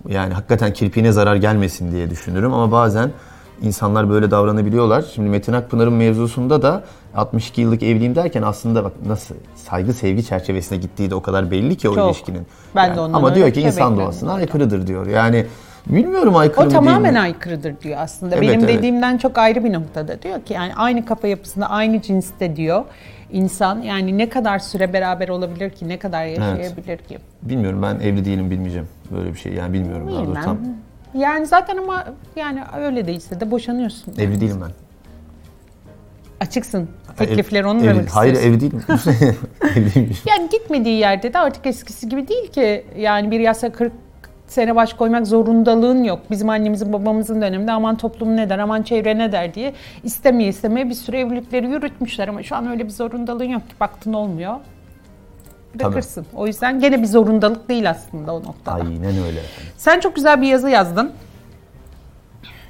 Yani 0.09 0.35
hakikaten 0.35 0.73
kirpiğine 0.73 1.13
zarar 1.13 1.37
gelmesin 1.37 1.93
diye 1.93 2.11
düşünürüm 2.11 2.53
ama 2.55 2.73
bazen 2.73 3.11
insanlar 3.63 4.11
böyle 4.11 4.31
davranabiliyorlar. 4.31 5.03
Şimdi 5.15 5.29
Metin 5.29 5.53
Akpınar'ın 5.53 5.93
mevzusunda 5.93 6.63
da 6.63 6.85
62 7.15 7.61
yıllık 7.61 7.83
evliyim 7.83 8.15
derken 8.15 8.43
aslında 8.43 8.85
bak 8.85 8.93
nasıl 9.07 9.35
saygı 9.55 9.93
sevgi 9.93 10.25
çerçevesine 10.25 10.79
gittiği 10.79 11.11
de 11.11 11.15
o 11.15 11.23
kadar 11.23 11.51
belli 11.51 11.77
ki 11.77 11.89
o 11.89 11.95
Çok. 11.95 12.07
ilişkinin. 12.07 12.47
Ben 12.75 12.97
de 12.97 13.01
ondan 13.01 13.19
Ama 13.19 13.35
diyor 13.35 13.53
ki 13.53 13.61
insan 13.61 13.97
doğasına 13.97 14.33
aykırıdır 14.33 14.87
diyor. 14.87 15.07
Yani 15.07 15.47
bilmiyorum 15.87 16.37
aykırı 16.37 16.61
O 16.61 16.65
mı 16.65 16.71
değil 16.71 16.85
tamamen 16.85 17.13
mi? 17.13 17.21
aykırıdır 17.21 17.81
diyor 17.81 17.99
aslında. 18.01 18.37
Evet, 18.37 18.49
Benim 18.49 18.65
evet. 18.65 18.79
dediğimden 18.79 19.19
çok 19.19 19.39
ayrı 19.39 19.65
bir 19.65 19.73
noktada 19.73 20.23
diyor 20.23 20.43
ki 20.43 20.53
yani 20.53 20.75
aynı 20.75 21.05
kafa 21.05 21.29
yapısında 21.29 21.71
aynı 21.71 22.03
cinste 22.03 22.57
diyor 22.57 22.85
insan 23.33 23.83
yani 23.83 24.19
ne 24.19 24.29
kadar 24.29 24.59
süre 24.59 24.93
beraber 24.93 25.29
olabilir 25.29 25.71
ki 25.71 25.89
ne 25.89 25.99
kadar 25.99 26.25
yaşayabilir 26.25 26.99
ki. 26.99 27.19
Bilmiyorum 27.43 27.83
ben 27.83 27.95
evli 27.95 28.25
değilim 28.25 28.51
bilmeyeceğim 28.51 28.89
böyle 29.11 29.33
bir 29.33 29.39
şey 29.39 29.53
yani 29.53 29.73
bilmiyorum 29.73 30.09
daha 30.15 30.27
doğrusu 30.27 30.41
tam. 30.45 30.59
Yani 31.15 31.47
zaten 31.47 31.77
ama 31.77 32.05
yani 32.37 32.63
öyle 32.79 33.07
değilse 33.07 33.41
de 33.41 33.51
boşanıyorsun. 33.51 34.15
Evli 34.19 34.41
değilim 34.41 34.61
ben. 34.63 34.71
Açıksın. 36.47 36.89
Ev- 37.13 37.17
Teklifleri 37.27 37.67
onu 37.67 37.81
evli- 37.81 37.87
vermek 37.87 38.09
Hayır 38.17 38.33
istiyorsun. 38.33 38.59
evli 38.59 38.61
değilim. 38.61 38.83
Evliyim. 39.77 40.17
Yani 40.29 40.49
gitmediği 40.51 40.99
yerde 40.99 41.33
de 41.33 41.39
artık 41.39 41.67
eskisi 41.67 42.09
gibi 42.09 42.29
değil 42.29 42.53
ki. 42.53 42.85
Yani 42.99 43.31
bir 43.31 43.41
yasa 43.41 43.73
40 43.73 43.93
sene 44.47 44.77
baş 44.77 44.93
koymak 44.95 45.27
zorundalığın 45.27 46.05
yok. 46.05 46.21
Bizim 46.31 46.49
annemizin 46.51 46.93
babamızın 46.93 47.41
döneminde 47.43 47.73
aman 47.73 47.97
toplum 47.97 48.37
ne 48.37 48.51
der, 48.51 48.59
aman 48.59 48.83
çevre 48.83 49.19
ne 49.19 49.33
der 49.33 49.55
diye 49.55 49.73
istemeye 50.05 50.49
istemeye 50.49 50.89
bir 50.89 50.95
sürü 50.95 51.17
evlilikleri 51.17 51.67
yürütmüşler 51.71 52.29
ama 52.29 52.43
şu 52.43 52.57
an 52.57 52.67
öyle 52.71 52.85
bir 52.85 52.91
zorundalığın 52.91 53.45
yok 53.45 53.69
ki 53.69 53.75
baktın 53.81 54.13
olmuyor. 54.13 54.55
Bırakırsın. 55.79 56.27
O 56.35 56.47
yüzden 56.47 56.81
gene 56.81 57.03
bir 57.03 57.07
zorundalık 57.07 57.69
değil 57.69 57.91
aslında 57.91 58.35
o 58.35 58.43
noktada. 58.43 58.75
Aynen 58.75 59.05
öyle. 59.27 59.41
Sen 59.77 60.01
çok 60.01 60.17
güzel 60.17 60.43
bir 60.43 60.47
yazı 60.47 60.71
yazdın. 60.71 61.13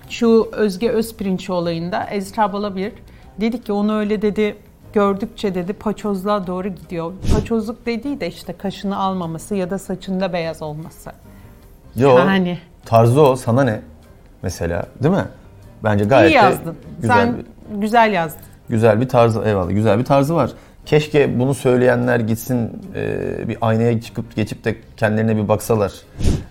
Şu 0.09 0.49
Özge 0.53 0.91
Özpirinç 0.91 1.51
olayında 1.51 2.05
Ezra 2.05 2.53
Balabir 2.53 2.93
dedi 3.41 3.63
ki 3.65 3.73
onu 3.73 3.97
öyle 3.99 4.23
dedi 4.23 4.57
gördükçe 4.93 5.55
dedi 5.55 5.73
paçozluğa 5.73 6.47
doğru 6.47 6.69
gidiyor. 6.69 7.13
Paçozluk 7.35 7.87
dediği 7.87 8.21
de 8.21 8.29
işte 8.29 8.53
kaşını 8.53 8.99
almaması 8.99 9.55
ya 9.55 9.71
da 9.71 9.79
saçında 9.79 10.33
beyaz 10.33 10.63
olması. 10.63 11.11
Yo, 11.97 12.19
Yani. 12.19 12.59
tarzı 12.87 13.21
o 13.23 13.37
sana 13.37 13.63
ne? 13.65 13.81
Mesela 14.43 14.87
değil 15.03 15.15
mi? 15.15 15.25
Bence 15.85 16.05
gayet 16.05 16.31
İyi 16.33 16.35
yazdın. 16.35 16.77
güzel 17.01 17.17
Sen 17.17 17.37
bir, 17.39 17.81
güzel 17.81 18.13
yazdın. 18.13 18.43
güzel 18.69 19.01
bir 19.01 19.09
tarzı 19.09 19.43
eyvallah 19.45 19.71
güzel 19.71 19.99
bir 19.99 20.05
tarzı 20.05 20.35
var. 20.35 20.51
Keşke 20.91 21.39
bunu 21.39 21.55
söyleyenler 21.55 22.21
gitsin 22.21 22.83
e, 22.95 23.49
bir 23.49 23.57
aynaya 23.61 24.01
çıkıp 24.01 24.37
geçip 24.37 24.65
de 24.65 24.77
kendilerine 24.97 25.37
bir 25.37 25.49
baksalar. 25.49 25.93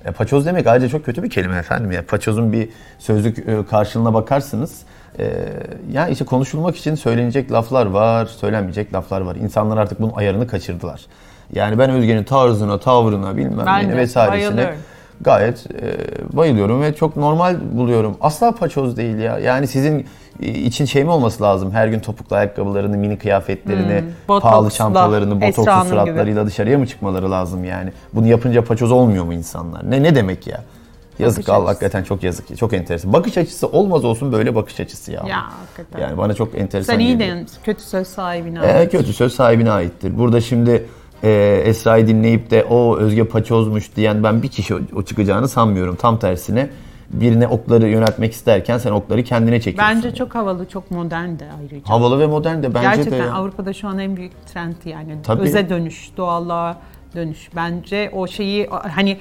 E, 0.05 0.11
paçoz 0.11 0.45
demek 0.45 0.67
ayrıca 0.67 0.89
çok 0.89 1.05
kötü 1.05 1.23
bir 1.23 1.29
kelime 1.29 1.57
efendim 1.57 1.91
ya. 1.91 2.05
Paçozun 2.05 2.53
bir 2.53 2.69
sözlük 2.99 3.37
e, 3.37 3.65
karşılığına 3.69 4.13
bakarsınız. 4.13 4.81
E, 5.19 5.31
yani 5.91 6.11
işte 6.11 6.25
konuşulmak 6.25 6.75
için 6.77 6.95
söylenecek 6.95 7.51
laflar 7.51 7.85
var, 7.85 8.25
söylenmeyecek 8.25 8.93
laflar 8.93 9.21
var. 9.21 9.35
İnsanlar 9.35 9.77
artık 9.77 9.99
bunun 9.99 10.13
ayarını 10.13 10.47
kaçırdılar. 10.47 11.01
Yani 11.53 11.79
ben 11.79 11.89
Özge'nin 11.89 12.23
tarzına, 12.23 12.79
tavrına 12.79 13.37
bilmem 13.37 13.91
de 13.91 13.97
vesairesine 13.97 14.57
bayılıyorum. 14.57 14.79
Gayet 15.21 15.65
e, 15.81 16.37
bayılıyorum 16.37 16.81
ve 16.81 16.95
çok 16.95 17.17
normal 17.17 17.55
buluyorum. 17.71 18.17
Asla 18.21 18.51
paçoz 18.51 18.97
değil 18.97 19.17
ya. 19.17 19.39
Yani 19.39 19.67
sizin 19.67 20.05
e, 20.41 20.47
için 20.47 20.85
şey 20.85 21.03
mi 21.03 21.09
olması 21.11 21.43
lazım? 21.43 21.71
Her 21.71 21.87
gün 21.87 21.99
topuklu 21.99 22.35
ayakkabılarını, 22.35 22.97
mini 22.97 23.17
kıyafetlerini, 23.17 24.03
botoksla, 24.27 24.49
pahalı 24.49 24.69
çantalarını, 24.71 25.41
botokslu 25.41 25.89
suratlarıyla 25.89 26.45
dışarıya 26.45 26.77
mı 26.77 26.87
çıkmaları 26.87 27.31
lazım 27.31 27.63
yani? 27.63 27.91
Bunu 28.13 28.27
yapınca 28.27 28.63
paçoz 28.63 28.91
olmuyor 28.91 29.23
mu 29.23 29.33
insanlar? 29.33 29.91
Ne 29.91 30.03
ne 30.03 30.15
demek 30.15 30.47
ya? 30.47 30.63
Yazık 31.19 31.37
Bakış 31.39 31.49
Allah 31.49 31.57
açısı. 31.57 31.67
hakikaten 31.67 32.03
çok 32.03 32.23
yazık. 32.23 32.57
Çok 32.57 32.73
enteresan. 32.73 33.13
Bakış 33.13 33.37
açısı 33.37 33.67
olmaz 33.67 34.05
olsun 34.05 34.31
böyle 34.31 34.55
bakış 34.55 34.79
açısı 34.79 35.11
ya. 35.11 35.23
Ya 35.27 35.43
hakikaten. 35.59 36.07
Yani 36.07 36.17
bana 36.17 36.33
çok 36.33 36.55
enteresan 36.57 36.93
Sen 36.93 36.99
iyi 36.99 37.17
geliyor. 37.17 37.37
kötü 37.63 37.81
söz 37.83 38.07
sahibine. 38.07 38.59
Ee, 38.65 38.89
kötü 38.89 39.13
söz 39.13 39.33
sahibine 39.33 39.71
aittir. 39.71 40.17
Burada 40.17 40.41
şimdi 40.41 40.85
e, 41.23 41.61
Esra'yı 41.65 42.07
dinleyip 42.07 42.51
de 42.51 42.63
o 42.63 42.97
Özge 42.97 43.23
Paçoz'muş 43.23 43.95
diyen 43.95 44.23
ben 44.23 44.43
bir 44.43 44.47
kişi 44.47 44.75
o, 44.95 45.03
çıkacağını 45.03 45.47
sanmıyorum. 45.47 45.95
Tam 45.95 46.19
tersine 46.19 46.69
birine 47.09 47.47
okları 47.47 47.87
yöneltmek 47.87 48.33
isterken 48.33 48.77
sen 48.77 48.91
okları 48.91 49.23
kendine 49.23 49.61
çekiyorsun. 49.61 49.95
Bence 49.95 50.15
çok 50.15 50.35
havalı, 50.35 50.69
çok 50.69 50.91
modern 50.91 51.39
de 51.39 51.47
ayrıca. 51.59 51.89
Havalı 51.89 52.19
ve 52.19 52.27
modern 52.27 52.63
de 52.63 52.73
bence 52.73 52.87
Gerçekten 52.87 53.19
de. 53.19 53.23
ya. 53.23 53.33
Avrupa'da 53.33 53.73
şu 53.73 53.87
an 53.87 53.99
en 53.99 54.15
büyük 54.17 54.31
trend 54.45 54.75
yani. 54.85 55.17
Tabii. 55.23 55.41
Öze 55.41 55.69
dönüş, 55.69 56.09
doğallığa 56.17 56.77
dönüş. 57.15 57.49
Bence 57.55 58.11
o 58.15 58.27
şeyi 58.27 58.67
hani 58.67 59.17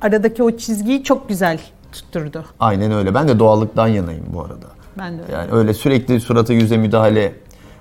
aradaki 0.00 0.42
o 0.42 0.56
çizgiyi 0.56 1.04
çok 1.04 1.28
güzel 1.28 1.60
tutturdu. 1.92 2.44
Aynen 2.60 2.92
öyle. 2.92 3.14
Ben 3.14 3.28
de 3.28 3.38
doğallıktan 3.38 3.88
yanayım 3.88 4.24
bu 4.34 4.40
arada. 4.40 4.66
Ben 4.98 5.18
de 5.18 5.22
öyle. 5.22 5.32
Yani 5.32 5.52
öyle 5.52 5.74
sürekli 5.74 6.20
surata 6.20 6.52
yüze 6.52 6.76
müdahale 6.76 7.32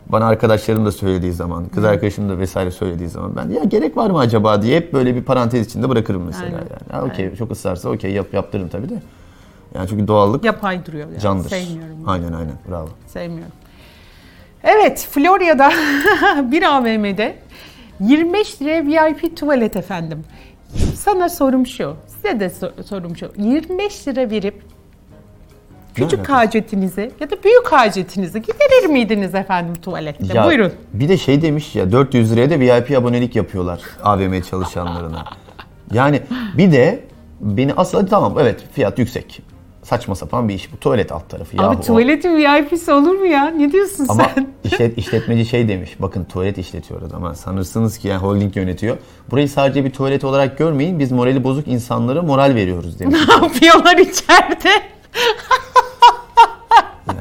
bana 0.10 0.26
arkadaşlarım 0.26 0.86
da 0.86 0.92
söylediği 0.92 1.32
zaman, 1.34 1.66
kız 1.66 1.84
arkadaşım 1.84 2.30
da 2.30 2.38
vesaire 2.40 2.72
söylediği 2.72 3.10
zaman 3.10 3.36
ben 3.36 3.50
ya 3.50 3.64
gerek 3.64 3.98
var 3.98 4.10
mı 4.10 4.20
acaba 4.20 4.62
diye 4.62 4.78
hep 4.78 4.94
böyle 4.94 5.16
bir 5.16 5.24
parantez 5.24 5.68
içinde 5.68 5.90
bırakırım 5.90 6.24
mesela 6.26 6.46
Aynen. 6.46 6.58
yani. 6.58 6.92
Ha, 6.92 7.04
okey 7.04 7.36
çok 7.36 7.52
ısrarsa 7.52 7.90
okey 7.90 8.12
yap 8.12 8.34
yaptırırım 8.34 8.70
tabii 8.70 8.90
de. 8.90 9.02
Yani 9.76 9.90
çünkü 9.90 10.08
doğallık 10.08 10.44
Yapay 10.44 10.86
duruyor 10.86 11.08
yani. 11.10 11.20
candır. 11.20 11.50
Sevmiyorum. 11.50 11.98
Aynen 12.08 12.34
aynen. 12.34 12.54
Bravo. 12.70 12.90
Sevmiyorum. 13.08 13.54
Evet, 14.64 15.08
Florya'da 15.12 15.72
bir 16.52 16.64
AVM'de 16.64 17.36
25 18.00 18.62
liraya 18.62 18.86
VIP 18.86 19.38
tuvalet 19.38 19.76
efendim. 19.76 20.24
Sana 20.96 21.30
sorum 21.30 21.66
şu, 21.68 21.96
size 22.08 22.40
de 22.40 22.46
so- 22.46 22.84
sorum 22.84 23.18
şu. 23.18 23.32
25 23.38 24.08
lira 24.08 24.30
verip 24.30 24.64
küçük 26.04 26.20
alakası? 26.20 26.34
hacetinizi 26.34 27.12
ya 27.20 27.30
da 27.32 27.44
büyük 27.44 27.68
hacetinizi 27.68 28.42
giderir 28.42 28.86
miydiniz 28.90 29.36
efendim 29.36 29.74
tuvalette? 29.82 30.38
Ya, 30.38 30.46
Buyurun. 30.46 30.72
Bir 30.94 31.10
de 31.10 31.18
şey 31.18 31.42
demiş 31.42 31.76
ya 31.76 31.92
400 31.92 32.32
liraya 32.32 32.50
da 32.50 32.60
VIP 32.60 32.98
abonelik 32.98 33.36
yapıyorlar 33.36 33.82
AVM 34.04 34.42
çalışanlarına. 34.42 35.26
Yani 35.94 36.22
bir 36.58 36.72
de 36.72 37.04
beni 37.42 37.74
asla 37.74 38.06
tamam 38.06 38.36
evet 38.40 38.64
fiyat 38.74 39.00
yüksek. 39.00 39.42
Saçma 39.84 40.16
sapan 40.16 40.50
bir 40.50 40.54
iş 40.54 40.74
bu. 40.74 40.78
Tuvalet 40.78 41.12
alt 41.12 41.30
tarafı. 41.30 41.56
yahu 41.58 41.68
Abi 41.70 41.78
o. 41.78 41.82
tuvaletin 41.82 42.38
VIP'si 42.38 42.92
olur 42.92 43.16
mu 43.16 43.26
ya? 43.26 43.46
Ne 43.46 43.72
diyorsun 43.72 44.06
Ama 44.10 44.32
sen? 44.36 44.48
işlet, 44.64 44.98
işletmeci 44.98 45.46
şey 45.46 45.68
demiş. 45.68 45.96
Bakın 46.00 46.24
tuvalet 46.24 46.58
işletiyoruz 46.58 47.14
ama 47.14 47.36
sanırsınız 47.36 47.98
ki 47.98 48.08
yani 48.08 48.20
holding 48.22 48.58
yönetiyor. 48.58 48.98
Burayı 49.32 49.50
sadece 49.50 49.86
bir 49.86 49.92
tuvalet 49.92 50.24
olarak 50.24 50.58
görmeyin. 50.58 51.00
Biz 51.00 51.12
morali 51.12 51.44
bozuk 51.44 51.68
insanlara 51.68 52.22
moral 52.22 52.56
veriyoruz 52.56 53.00
demiş. 53.00 53.20
ne 53.28 53.34
yapıyorlar 53.34 53.98
içeride? 53.98 54.70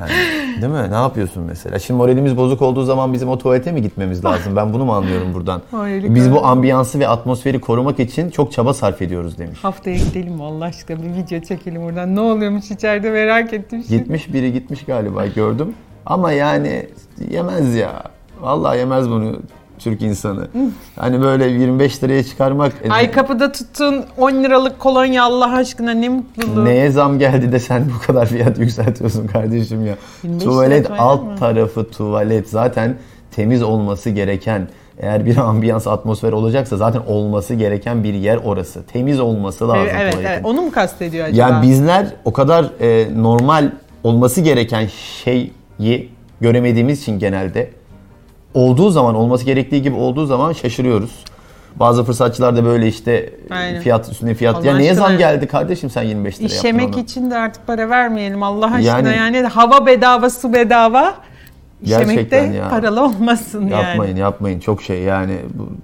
Yani, 0.00 0.62
değil 0.62 0.72
mi? 0.72 0.90
Ne 0.90 0.94
yapıyorsun 0.94 1.42
mesela? 1.42 1.78
Şimdi 1.78 1.98
moralimiz 1.98 2.36
bozuk 2.36 2.62
olduğu 2.62 2.84
zaman 2.84 3.12
bizim 3.12 3.28
o 3.28 3.38
tuvalete 3.38 3.72
mi 3.72 3.82
gitmemiz 3.82 4.24
lazım? 4.24 4.56
Ben 4.56 4.72
bunu 4.72 4.84
mu 4.84 4.92
anlıyorum 4.92 5.34
buradan? 5.34 5.62
Hayır, 5.70 6.14
Biz 6.14 6.32
bu 6.32 6.46
ambiyansı 6.46 6.98
ve 6.98 7.08
atmosferi 7.08 7.60
korumak 7.60 8.00
için 8.00 8.30
çok 8.30 8.52
çaba 8.52 8.74
sarf 8.74 9.02
ediyoruz 9.02 9.38
demiş. 9.38 9.58
Haftaya 9.62 9.96
gidelim 9.96 10.40
Allah 10.40 10.64
aşkına 10.64 11.02
bir 11.02 11.14
video 11.14 11.40
çekelim 11.40 11.82
oradan. 11.82 12.16
Ne 12.16 12.20
oluyormuş 12.20 12.70
içeride 12.70 13.10
merak 13.10 13.52
ettim 13.52 13.84
şimdi. 13.88 13.98
Gitmiş 13.98 14.32
biri 14.32 14.52
gitmiş 14.52 14.84
galiba 14.84 15.26
gördüm. 15.26 15.74
Ama 16.06 16.32
yani 16.32 16.88
yemez 17.30 17.74
ya. 17.74 18.02
Vallahi 18.40 18.78
yemez 18.78 19.10
bunu 19.10 19.36
Türk 19.78 20.02
insanı. 20.02 20.48
Hani 20.96 21.20
böyle 21.22 21.46
25 21.48 22.04
liraya 22.04 22.24
çıkarmak 22.24 22.72
Ay 22.90 23.10
kapıda 23.10 23.52
tuttuğun 23.52 24.04
10 24.18 24.30
liralık 24.32 24.78
kolonya 24.78 25.24
Allah 25.24 25.52
aşkına 25.56 25.90
ne 25.90 26.08
mutluluğu. 26.08 26.64
Neye 26.64 26.90
zam 26.90 27.18
geldi 27.18 27.52
de 27.52 27.58
sen 27.58 27.84
bu 27.96 28.06
kadar 28.06 28.26
fiyat 28.26 28.58
yükseltiyorsun 28.58 29.26
kardeşim 29.26 29.86
ya. 29.86 29.94
25 30.22 30.44
Tuvalet 30.44 30.90
alt 30.98 31.22
mi? 31.24 31.36
tarafı 31.38 31.90
tuvalet 31.90 32.48
zaten 32.48 32.96
temiz 33.30 33.62
olması 33.62 34.10
gereken 34.10 34.68
eğer 34.98 35.26
bir 35.26 35.36
ambiyans 35.36 35.86
atmosfer 35.86 36.32
olacaksa 36.32 36.76
zaten 36.76 37.00
olması 37.06 37.54
gereken 37.54 38.04
bir 38.04 38.14
yer 38.14 38.36
orası. 38.36 38.82
Temiz 38.86 39.20
olması 39.20 39.68
lazım 39.68 39.80
Evet, 39.82 39.94
evet, 40.02 40.12
tuvaletin. 40.12 40.32
evet. 40.32 40.44
Onu 40.46 40.62
mu 40.62 40.70
kastediyor 40.72 41.26
acaba? 41.26 41.40
Yani 41.48 41.62
bizler 41.68 42.06
o 42.24 42.32
kadar 42.32 42.66
e, 42.80 43.08
normal 43.22 43.70
olması 44.04 44.40
gereken 44.40 44.86
şeyi 45.24 45.52
göremediğimiz 46.40 47.02
için 47.02 47.18
genelde 47.18 47.70
olduğu 48.54 48.90
zaman 48.90 49.14
olması 49.14 49.44
gerektiği 49.44 49.82
gibi 49.82 49.96
olduğu 49.96 50.26
zaman 50.26 50.52
şaşırıyoruz. 50.52 51.10
Bazı 51.76 52.04
fırsatçılar 52.04 52.56
da 52.56 52.64
böyle 52.64 52.88
işte 52.88 53.32
Aynen. 53.50 53.80
fiyat 53.82 54.08
üstüne 54.08 54.34
fiyat. 54.34 54.56
Allah 54.56 54.66
ya 54.66 54.74
aşkına. 54.76 54.94
zam 54.94 55.18
geldi 55.18 55.46
kardeşim 55.46 55.90
sen 55.90 56.02
25 56.02 56.38
lira 56.38 56.46
İş 56.46 56.52
yaptın 56.64 56.78
onu? 56.92 57.00
için 57.00 57.30
de 57.30 57.36
artık 57.38 57.66
para 57.66 57.90
vermeyelim 57.90 58.42
Allah 58.42 58.66
aşkına 58.66 58.80
Yani- 59.12 59.16
yani, 59.36 59.40
hava 59.48 59.86
bedava 59.86 60.30
su 60.30 60.52
bedava. 60.52 61.14
İş 61.82 61.88
Gerçekten 61.88 62.38
yemekte 62.42 62.58
ya. 62.58 62.68
paralı 62.68 63.04
olmasın 63.04 63.68
Yapmayın 63.68 64.02
yani. 64.10 64.18
yapmayın 64.18 64.60
çok 64.60 64.82
şey 64.82 65.02
yani. 65.02 65.36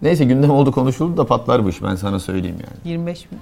Neyse 0.03 0.25
gündem 0.25 0.51
oldu 0.51 0.73
konuşuldu 0.73 1.17
da 1.17 1.27
patlar 1.27 1.65
bu 1.65 1.69
iş 1.69 1.83
ben 1.83 1.95
sana 1.95 2.19
söyleyeyim 2.21 2.57
yani. 2.61 2.93
25 2.93 3.27
bin. 3.33 3.39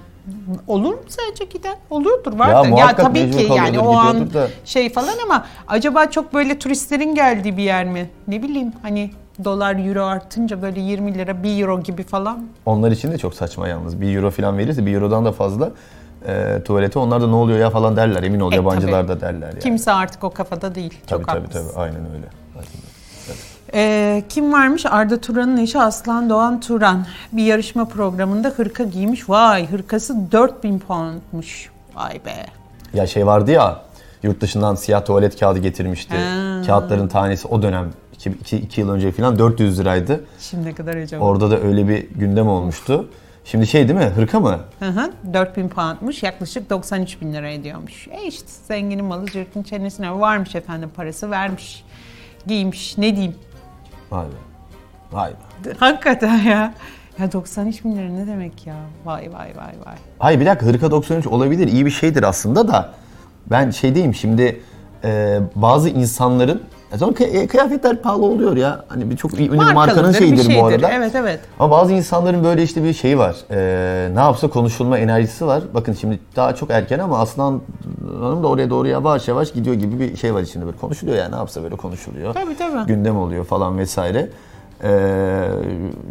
Olur 0.67 0.93
mu 0.93 0.99
sence 1.07 1.45
giden? 1.45 1.75
Oluyordur 1.89 2.33
var 2.39 2.49
Ya 2.49 2.63
da. 2.63 2.67
Ya 2.79 2.95
tabii 2.95 3.31
ki 3.31 3.47
yani 3.55 3.79
o 3.79 3.97
an 3.97 4.33
da. 4.33 4.47
şey 4.65 4.89
falan 4.93 5.13
ama 5.25 5.45
acaba 5.67 6.05
çok 6.05 6.33
böyle 6.33 6.59
turistlerin 6.59 7.15
geldiği 7.15 7.57
bir 7.57 7.63
yer 7.63 7.85
mi? 7.85 8.09
Ne 8.27 8.43
bileyim 8.43 8.71
hani 8.81 9.11
dolar 9.43 9.87
euro 9.87 10.03
artınca 10.05 10.61
böyle 10.61 10.79
20 10.81 11.13
lira 11.13 11.43
1 11.43 11.61
euro 11.61 11.81
gibi 11.81 12.03
falan. 12.03 12.45
Onlar 12.65 12.91
için 12.91 13.11
de 13.11 13.17
çok 13.17 13.33
saçma 13.33 13.67
yalnız. 13.67 14.01
1 14.01 14.15
euro 14.15 14.31
falan 14.31 14.57
verirse 14.57 14.85
1 14.85 14.93
eurodan 14.93 15.25
da 15.25 15.31
fazla 15.31 15.71
e, 16.27 16.61
tuvalete 16.65 16.99
onlar 16.99 17.21
da 17.21 17.27
ne 17.27 17.35
oluyor 17.35 17.59
ya 17.59 17.69
falan 17.69 17.95
derler. 17.95 18.23
Emin 18.23 18.39
ol 18.39 18.51
E, 18.51 18.55
yabancılar 18.55 19.07
tabii. 19.07 19.07
da 19.07 19.21
derler 19.21 19.47
yani. 19.49 19.59
Kimse 19.59 19.91
artık 19.91 20.23
o 20.23 20.29
kafada 20.29 20.75
değil. 20.75 20.93
Tabii 21.07 21.19
Çok 21.23 21.27
tabii 21.29 21.41
haklısın. 21.41 21.67
tabii 21.73 21.79
aynen 21.83 22.01
öyle. 22.15 22.25
Ee, 23.75 24.23
kim 24.29 24.53
varmış? 24.53 24.85
Arda 24.85 25.21
Turan'ın 25.21 25.57
eşi 25.57 25.79
Aslan 25.79 26.29
Doğan 26.29 26.59
Turan. 26.59 27.05
Bir 27.31 27.43
yarışma 27.43 27.85
programında 27.85 28.47
hırka 28.49 28.83
giymiş. 28.83 29.29
Vay 29.29 29.67
hırkası 29.67 30.31
4000 30.31 30.79
poundmuş. 30.79 31.69
Vay 31.95 32.13
be. 32.25 32.45
Ya 32.93 33.07
şey 33.07 33.25
vardı 33.25 33.51
ya 33.51 33.81
yurt 34.23 34.41
dışından 34.41 34.75
siyah 34.75 35.05
tuvalet 35.05 35.39
kağıdı 35.39 35.59
getirmişti. 35.59 36.15
Ha. 36.17 36.61
Kağıtların 36.67 37.07
tanesi 37.07 37.47
o 37.47 37.61
dönem 37.61 37.89
2 38.51 38.81
yıl 38.81 38.89
önce 38.89 39.11
falan 39.11 39.39
400 39.39 39.79
liraydı. 39.79 40.23
Şimdi 40.39 40.65
ne 40.65 40.73
kadar 40.73 40.95
acaba? 40.97 41.25
Orada 41.25 41.51
da 41.51 41.59
öyle 41.59 41.87
bir 41.87 42.09
gündem 42.15 42.47
olmuştu. 42.47 43.09
Şimdi 43.45 43.67
şey 43.67 43.87
değil 43.87 43.99
mi? 43.99 44.11
Hırka 44.15 44.39
mı? 44.39 44.59
Hı 44.79 44.85
hı, 44.85 45.11
4000 45.33 45.69
poundmuş. 45.69 46.23
Yaklaşık 46.23 46.69
93 46.69 47.21
bin 47.21 47.33
lira 47.33 47.49
ediyormuş. 47.49 48.07
E 48.07 48.27
işte 48.27 48.47
zenginin 48.67 49.05
malı 49.05 49.25
cırtın 49.25 49.63
çenesine 49.63 50.19
varmış 50.19 50.55
efendim 50.55 50.89
parası 50.95 51.31
vermiş. 51.31 51.83
Giymiş 52.47 52.97
ne 52.97 53.15
diyeyim. 53.15 53.35
Vay 54.13 54.25
be. 54.25 54.35
Vay 55.11 55.31
be. 55.65 55.73
Hakikaten 55.79 56.37
ya. 56.37 56.73
Ya 57.19 57.31
93 57.31 57.83
bin 57.83 57.95
lira 57.95 58.09
ne 58.09 58.27
demek 58.27 58.67
ya? 58.67 58.75
Vay 59.05 59.33
vay 59.33 59.57
vay 59.57 59.73
vay. 59.85 59.95
Hayır 60.19 60.39
bir 60.39 60.45
dakika 60.45 60.65
hırka 60.65 60.91
93 60.91 61.27
olabilir. 61.27 61.67
iyi 61.67 61.85
bir 61.85 61.91
şeydir 61.91 62.23
aslında 62.23 62.67
da. 62.67 62.93
Ben 63.51 63.69
şey 63.71 63.95
diyeyim 63.95 64.13
şimdi 64.13 64.61
e, 65.03 65.39
bazı 65.55 65.89
insanların 65.89 66.63
e, 67.19 67.23
e, 67.23 67.47
kıyafetler 67.47 68.01
pahalı 68.01 68.25
oluyor 68.25 68.57
ya. 68.57 68.85
Hani 68.87 69.09
bir 69.09 69.17
çok 69.17 69.39
iyi- 69.39 69.47
ünlü 69.49 69.55
markanın 69.55 69.75
Markalıdır, 69.75 70.13
bir 70.13 70.17
şeyidir 70.37 70.61
bu 70.61 70.65
arada. 70.65 70.89
Evet 70.89 71.15
evet. 71.15 71.39
Ama 71.59 71.71
bazı 71.71 71.93
insanların 71.93 72.43
böyle 72.43 72.63
işte 72.63 72.83
bir 72.83 72.93
şeyi 72.93 73.17
var. 73.17 73.35
Ee, 73.51 74.09
ne 74.15 74.19
yapsa 74.19 74.47
konuşulma 74.47 74.97
enerjisi 74.97 75.45
var. 75.45 75.63
Bakın 75.73 75.93
şimdi 75.93 76.19
daha 76.35 76.55
çok 76.55 76.69
erken 76.69 76.99
ama 76.99 77.19
Aslan 77.19 77.61
Hanım 78.19 78.43
da 78.43 78.47
oraya 78.47 78.69
doğru 78.69 78.87
yavaş 78.87 79.27
yavaş 79.27 79.53
gidiyor 79.53 79.75
gibi 79.75 79.99
bir 79.99 80.15
şey 80.17 80.33
var 80.33 80.41
içinde 80.41 80.65
böyle 80.65 80.77
konuşuluyor 80.77 81.17
yani 81.17 81.31
ne 81.31 81.35
yapsa 81.35 81.63
böyle 81.63 81.75
konuşuluyor. 81.75 82.33
Tabii, 82.33 82.57
tabii. 82.57 82.87
Gündem 82.87 83.17
oluyor 83.17 83.45
falan 83.45 83.77
vesaire. 83.77 84.29
Ee, 84.83 85.47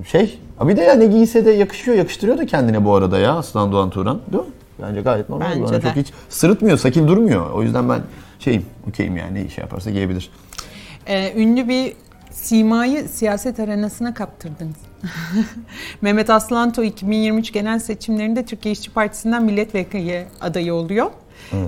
şey 0.07 0.39
bir 0.63 0.77
de 0.77 0.83
ya 0.83 0.95
ne 0.95 1.07
giyse 1.07 1.45
de 1.45 1.51
yakışıyor 1.51 1.97
yakıştırıyor 1.97 2.39
da 2.39 2.47
kendine 2.47 2.85
bu 2.85 2.95
arada 2.95 3.19
ya 3.19 3.33
Aslan 3.35 3.73
Doğan 3.73 3.91
Turan 3.91 4.21
değil 4.33 4.45
mi? 4.45 4.51
Bence 4.83 5.01
gayet 5.01 5.29
normal. 5.29 5.47
Bence 5.51 5.65
Bana 5.65 5.73
de. 5.73 5.81
çok 5.81 5.97
hiç 5.97 6.13
sırıtmıyor, 6.29 6.79
sakil 6.79 7.09
durmuyor. 7.09 7.51
O 7.51 7.63
yüzden 7.63 7.89
ben 7.89 8.01
şeyim, 8.39 8.65
okeyim 8.89 9.17
yani 9.17 9.35
ne 9.45 9.49
şey 9.49 9.63
yaparsa 9.63 9.91
giyebilir. 9.91 10.31
Ee, 11.07 11.33
ünlü 11.37 11.69
bir 11.69 11.93
simayı 12.31 13.09
siyaset 13.09 13.61
arenasına 13.61 14.15
kaptırdınız. 14.15 14.77
Mehmet 16.03 16.31
Aslanto 16.31 16.83
2023 16.83 17.53
genel 17.53 17.79
seçimlerinde 17.79 18.45
Türkiye 18.45 18.73
İşçi 18.73 18.91
Partisi'nden 18.91 19.43
milletvekili 19.43 20.27
adayı 20.41 20.75
oluyor. 20.75 21.11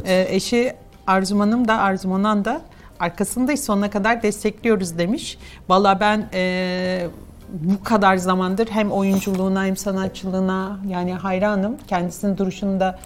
Ee, 0.07 0.27
eşi 0.29 0.73
Arzum 1.07 1.41
Hanım 1.41 1.69
da 1.69 1.79
Arzum 1.79 2.13
Onan 2.13 2.45
da 2.45 2.61
arkasındayız 3.01 3.65
sonuna 3.65 3.91
kadar 3.91 4.23
destekliyoruz 4.23 4.99
demiş. 4.99 5.39
Valla 5.69 6.01
ben 6.01 6.29
e, 6.35 7.07
bu 7.49 7.85
kadar 7.85 8.17
zamandır 8.17 8.67
hem 8.67 8.93
oyunculuğuna 8.93 9.65
hem 9.65 9.77
sanatçılığına 9.77 10.79
yani 10.89 11.15
hayranım. 11.15 11.77
Kendisinin 11.89 12.37
duruşunu 12.37 12.81
da 12.81 12.99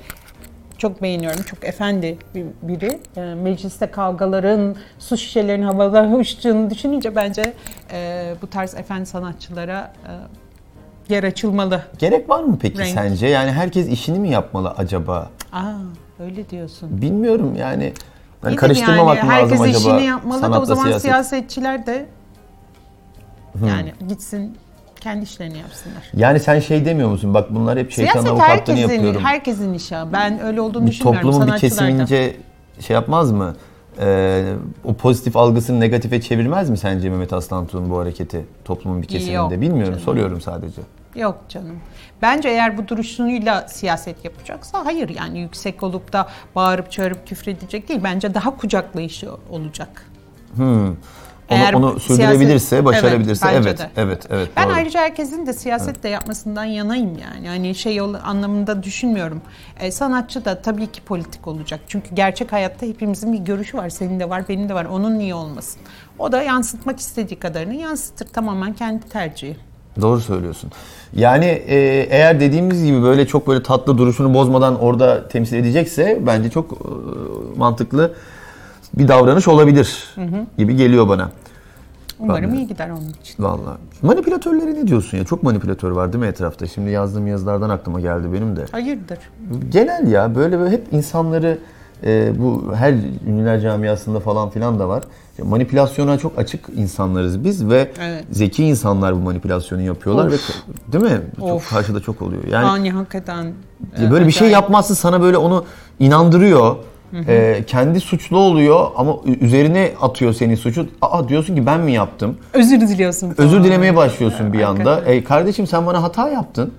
çok 0.79 1.03
beğeniyorum. 1.03 1.43
Çok 1.43 1.65
efendi 1.65 2.19
bir- 2.35 2.47
biri. 2.63 2.99
E, 3.17 3.21
mecliste 3.35 3.91
kavgaların, 3.91 4.77
su 4.99 5.17
şişelerinin 5.17 5.67
havalara 5.67 6.09
uçtuğunu 6.17 6.71
düşününce 6.71 7.17
bence 7.17 7.53
e, 7.93 8.35
bu 8.43 8.47
tarz 8.47 8.75
efendi 8.75 9.07
sanatçılara 9.07 9.93
e, 11.09 11.15
yer 11.15 11.25
açılmalı. 11.25 11.83
Gerek 11.99 12.29
var 12.31 12.43
mı 12.43 12.59
peki 12.63 12.79
Renk. 12.79 12.95
sence? 12.95 13.27
Yani 13.27 13.51
herkes 13.53 13.89
işini 13.89 14.19
mi 14.19 14.31
yapmalı 14.31 14.71
acaba? 14.71 15.31
Aa, 15.53 15.73
öyle 16.21 16.51
diyorsun. 16.51 17.03
Bilmiyorum 17.03 17.55
yani. 17.59 17.93
De 18.45 18.57
karıştırmamak 18.57 19.17
yani 19.17 19.27
mı 19.27 19.33
lazım 19.33 19.59
herkes 19.59 19.61
acaba? 19.77 19.97
işini 19.97 20.07
yapmalı 20.07 20.43
da 20.53 20.61
o 20.61 20.65
zaman 20.65 20.83
siyaset? 20.83 21.03
siyasetçiler 21.03 21.87
de 21.87 22.07
yani 23.67 23.93
gitsin 24.09 24.57
kendi 25.01 25.25
işlerini 25.25 25.59
yapsınlar. 25.59 26.03
Yani 26.17 26.41
sen 26.41 26.61
şey 26.61 26.85
demiyor 26.85 27.09
musun? 27.09 27.35
Bak 27.35 27.47
bunlar 27.55 27.79
hep 27.79 27.91
şeytan 27.93 28.13
Siyaset 28.13 28.31
avukatlığını 28.31 28.77
herkesin, 28.77 28.93
yapıyorum. 28.95 29.25
herkesin 29.25 29.75
işi. 29.75 29.95
Ben 30.13 30.41
öyle 30.43 30.61
olduğunu 30.61 30.87
bir 30.87 30.91
düşünmüyorum. 30.91 31.31
toplumun 31.31 31.55
bir 31.55 31.61
kesimince 31.61 32.37
şey 32.81 32.95
yapmaz 32.95 33.33
mı? 33.33 33.57
Ee, 34.01 34.53
o 34.85 34.95
pozitif 34.95 35.37
algısını 35.37 35.81
negatife 35.81 36.21
çevirmez 36.21 36.71
mi 36.71 36.79
sence 36.79 37.11
Mehmet 37.11 37.33
Aslantuğ'un 37.33 37.91
bu 37.91 37.99
hareketi 37.99 38.45
toplumun 38.65 39.03
bir 39.03 39.07
kesiminde? 39.07 39.33
Yok 39.35 39.51
Bilmiyorum 39.51 39.85
canım. 39.85 40.01
soruyorum 40.01 40.41
sadece. 40.41 40.81
Yok 41.17 41.39
canım. 41.49 41.77
Bence 42.23 42.49
eğer 42.49 42.79
bu 42.79 42.89
duruşuyla 42.89 43.69
siyaset 43.69 44.25
yapacaksa 44.25 44.85
hayır 44.85 45.09
yani 45.09 45.41
yüksek 45.41 45.83
olup 45.83 46.13
da 46.13 46.29
bağırıp 46.55 46.93
çağırıp 46.93 47.27
küfredecek 47.27 47.89
değil. 47.89 48.01
Bence 48.05 48.35
daha 48.35 48.57
kucaklayışı 48.57 49.31
olacak. 49.51 50.07
Onu, 51.51 51.59
Eğer 51.59 51.73
onu 51.75 51.87
siyaset- 52.01 52.01
sürdürebilirse, 52.01 52.85
başarabilirse 52.85 53.47
Evet, 53.53 53.67
evet. 53.67 53.91
Evet, 53.97 54.23
de. 54.31 54.35
evet, 54.35 54.49
Ben 54.57 54.67
doğru. 54.69 54.75
ayrıca 54.75 55.01
herkesin 55.01 55.47
de 55.47 55.53
siyaset 55.53 56.03
de 56.03 56.09
yapmasından 56.09 56.65
yanayım 56.65 57.19
yani. 57.19 57.49
Hani 57.49 57.75
şey 57.75 58.01
anlamında 58.01 58.83
düşünmüyorum. 58.83 59.41
E, 59.81 59.91
sanatçı 59.91 60.45
da 60.45 60.63
tabii 60.63 60.87
ki 60.87 61.01
politik 61.03 61.49
olacak. 61.49 61.81
Çünkü 61.89 62.15
gerçek 62.15 62.53
hayatta 62.53 62.87
hepimizin 62.87 63.33
bir 63.33 63.39
görüşü 63.39 63.77
var. 63.79 63.89
Senin 63.89 64.21
de 64.21 64.29
var, 64.31 64.43
benim 64.49 64.69
de 64.69 64.75
var. 64.75 64.85
Onun 64.85 65.19
niye 65.19 65.35
olmasın? 65.35 65.81
O 66.19 66.33
da 66.33 66.43
yansıtmak 66.43 67.01
istediği 67.01 67.37
kadarını 67.39 67.75
yansıtır. 67.75 68.27
Tamamen 68.27 68.73
kendi 68.73 69.09
tercihi. 69.09 69.57
Doğru 70.01 70.21
söylüyorsun. 70.21 70.71
Yani 71.13 71.45
e, 71.45 71.77
eğer 72.11 72.41
dediğimiz 72.41 72.85
gibi 72.85 73.03
böyle 73.03 73.27
çok 73.27 73.47
böyle 73.49 73.63
tatlı 73.63 73.99
duruşunu 73.99 74.35
bozmadan 74.35 74.81
orada 74.81 75.29
temsil 75.29 75.57
edecekse 75.57 76.19
bence 76.27 76.51
çok 76.51 76.73
e, 76.73 76.77
mantıklı 77.59 78.13
bir 78.95 79.09
davranış 79.09 79.49
olabilir 79.49 80.15
gibi 80.59 80.77
geliyor 80.77 81.09
bana. 81.09 81.31
Umarım 82.19 82.55
iyi 82.55 82.67
gider 82.67 82.91
onun 82.91 83.11
için. 83.21 83.43
Vallahi. 83.45 83.77
Manipülatörlere 84.03 84.75
ne 84.75 84.87
diyorsun 84.87 85.19
ya? 85.19 85.25
Çok 85.25 85.43
manipülatör 85.43 85.91
var 85.91 86.13
değil 86.13 86.25
mi 86.25 86.29
etrafta? 86.29 86.67
Şimdi 86.67 86.91
yazdığım 86.91 87.27
yazılardan 87.27 87.71
aklıma 87.71 88.01
geldi 88.01 88.33
benim 88.33 88.57
de. 88.57 88.65
Hayırdır? 88.73 89.19
Genel 89.69 90.07
ya 90.13 90.35
böyle, 90.35 90.59
böyle 90.59 90.71
hep 90.71 90.87
insanları 90.93 91.59
e, 92.05 92.33
bu 92.39 92.73
her 92.77 92.95
ünlüler 93.27 93.61
camiasında 93.61 94.21
falan 94.21 94.51
filan 94.51 94.79
da 94.79 94.89
var. 94.89 95.03
Manipülasyona 95.43 96.19
çok 96.19 96.39
açık 96.39 96.69
insanlarız 96.77 97.45
biz 97.45 97.69
ve 97.69 97.91
Evet. 98.01 98.25
zeki 98.31 98.65
insanlar 98.65 99.15
bu 99.15 99.19
manipülasyonu 99.19 99.83
yapıyorlar 99.83 100.27
Of. 100.27 100.33
ve 100.33 100.93
değil 100.93 101.05
mi? 101.05 101.21
Çok 101.39 101.51
Of. 101.51 101.71
karşıda 101.71 102.01
çok 102.01 102.23
oluyor. 102.23 102.43
Yani 102.51 102.67
Yani 102.67 102.91
hakikaten. 102.91 103.45
ya 104.01 104.09
e, 104.09 104.11
böyle 104.11 104.27
bir 104.27 104.33
şey 104.33 104.49
acayip. 104.49 104.63
yapmazsın 104.63 104.95
sana 104.95 105.21
böyle 105.21 105.37
onu 105.37 105.65
inandırıyor. 105.99 106.77
E, 107.29 107.65
kendi 107.67 108.01
suçlu 108.01 108.39
oluyor 108.39 108.87
ama 108.97 109.17
üzerine 109.41 109.93
atıyor 110.03 110.33
senin 110.33 110.55
suçu. 110.55 110.87
Aa 111.03 111.29
diyorsun 111.29 111.55
ki 111.55 111.67
ben 111.67 111.81
mi 111.81 111.93
yaptım? 111.93 112.37
Özür 112.53 112.81
diliyorsun. 112.81 113.35
Özür 113.39 113.65
dilemeye 113.65 113.97
başlıyorsun 113.97 114.53
bir 114.53 114.61
anda. 114.63 114.91
hakikaten. 114.91 115.13
E, 115.13 115.25
kardeşim 115.25 115.67
sen 115.67 115.87
bana 115.87 116.03
hata 116.03 116.29
yaptın. 116.29 116.73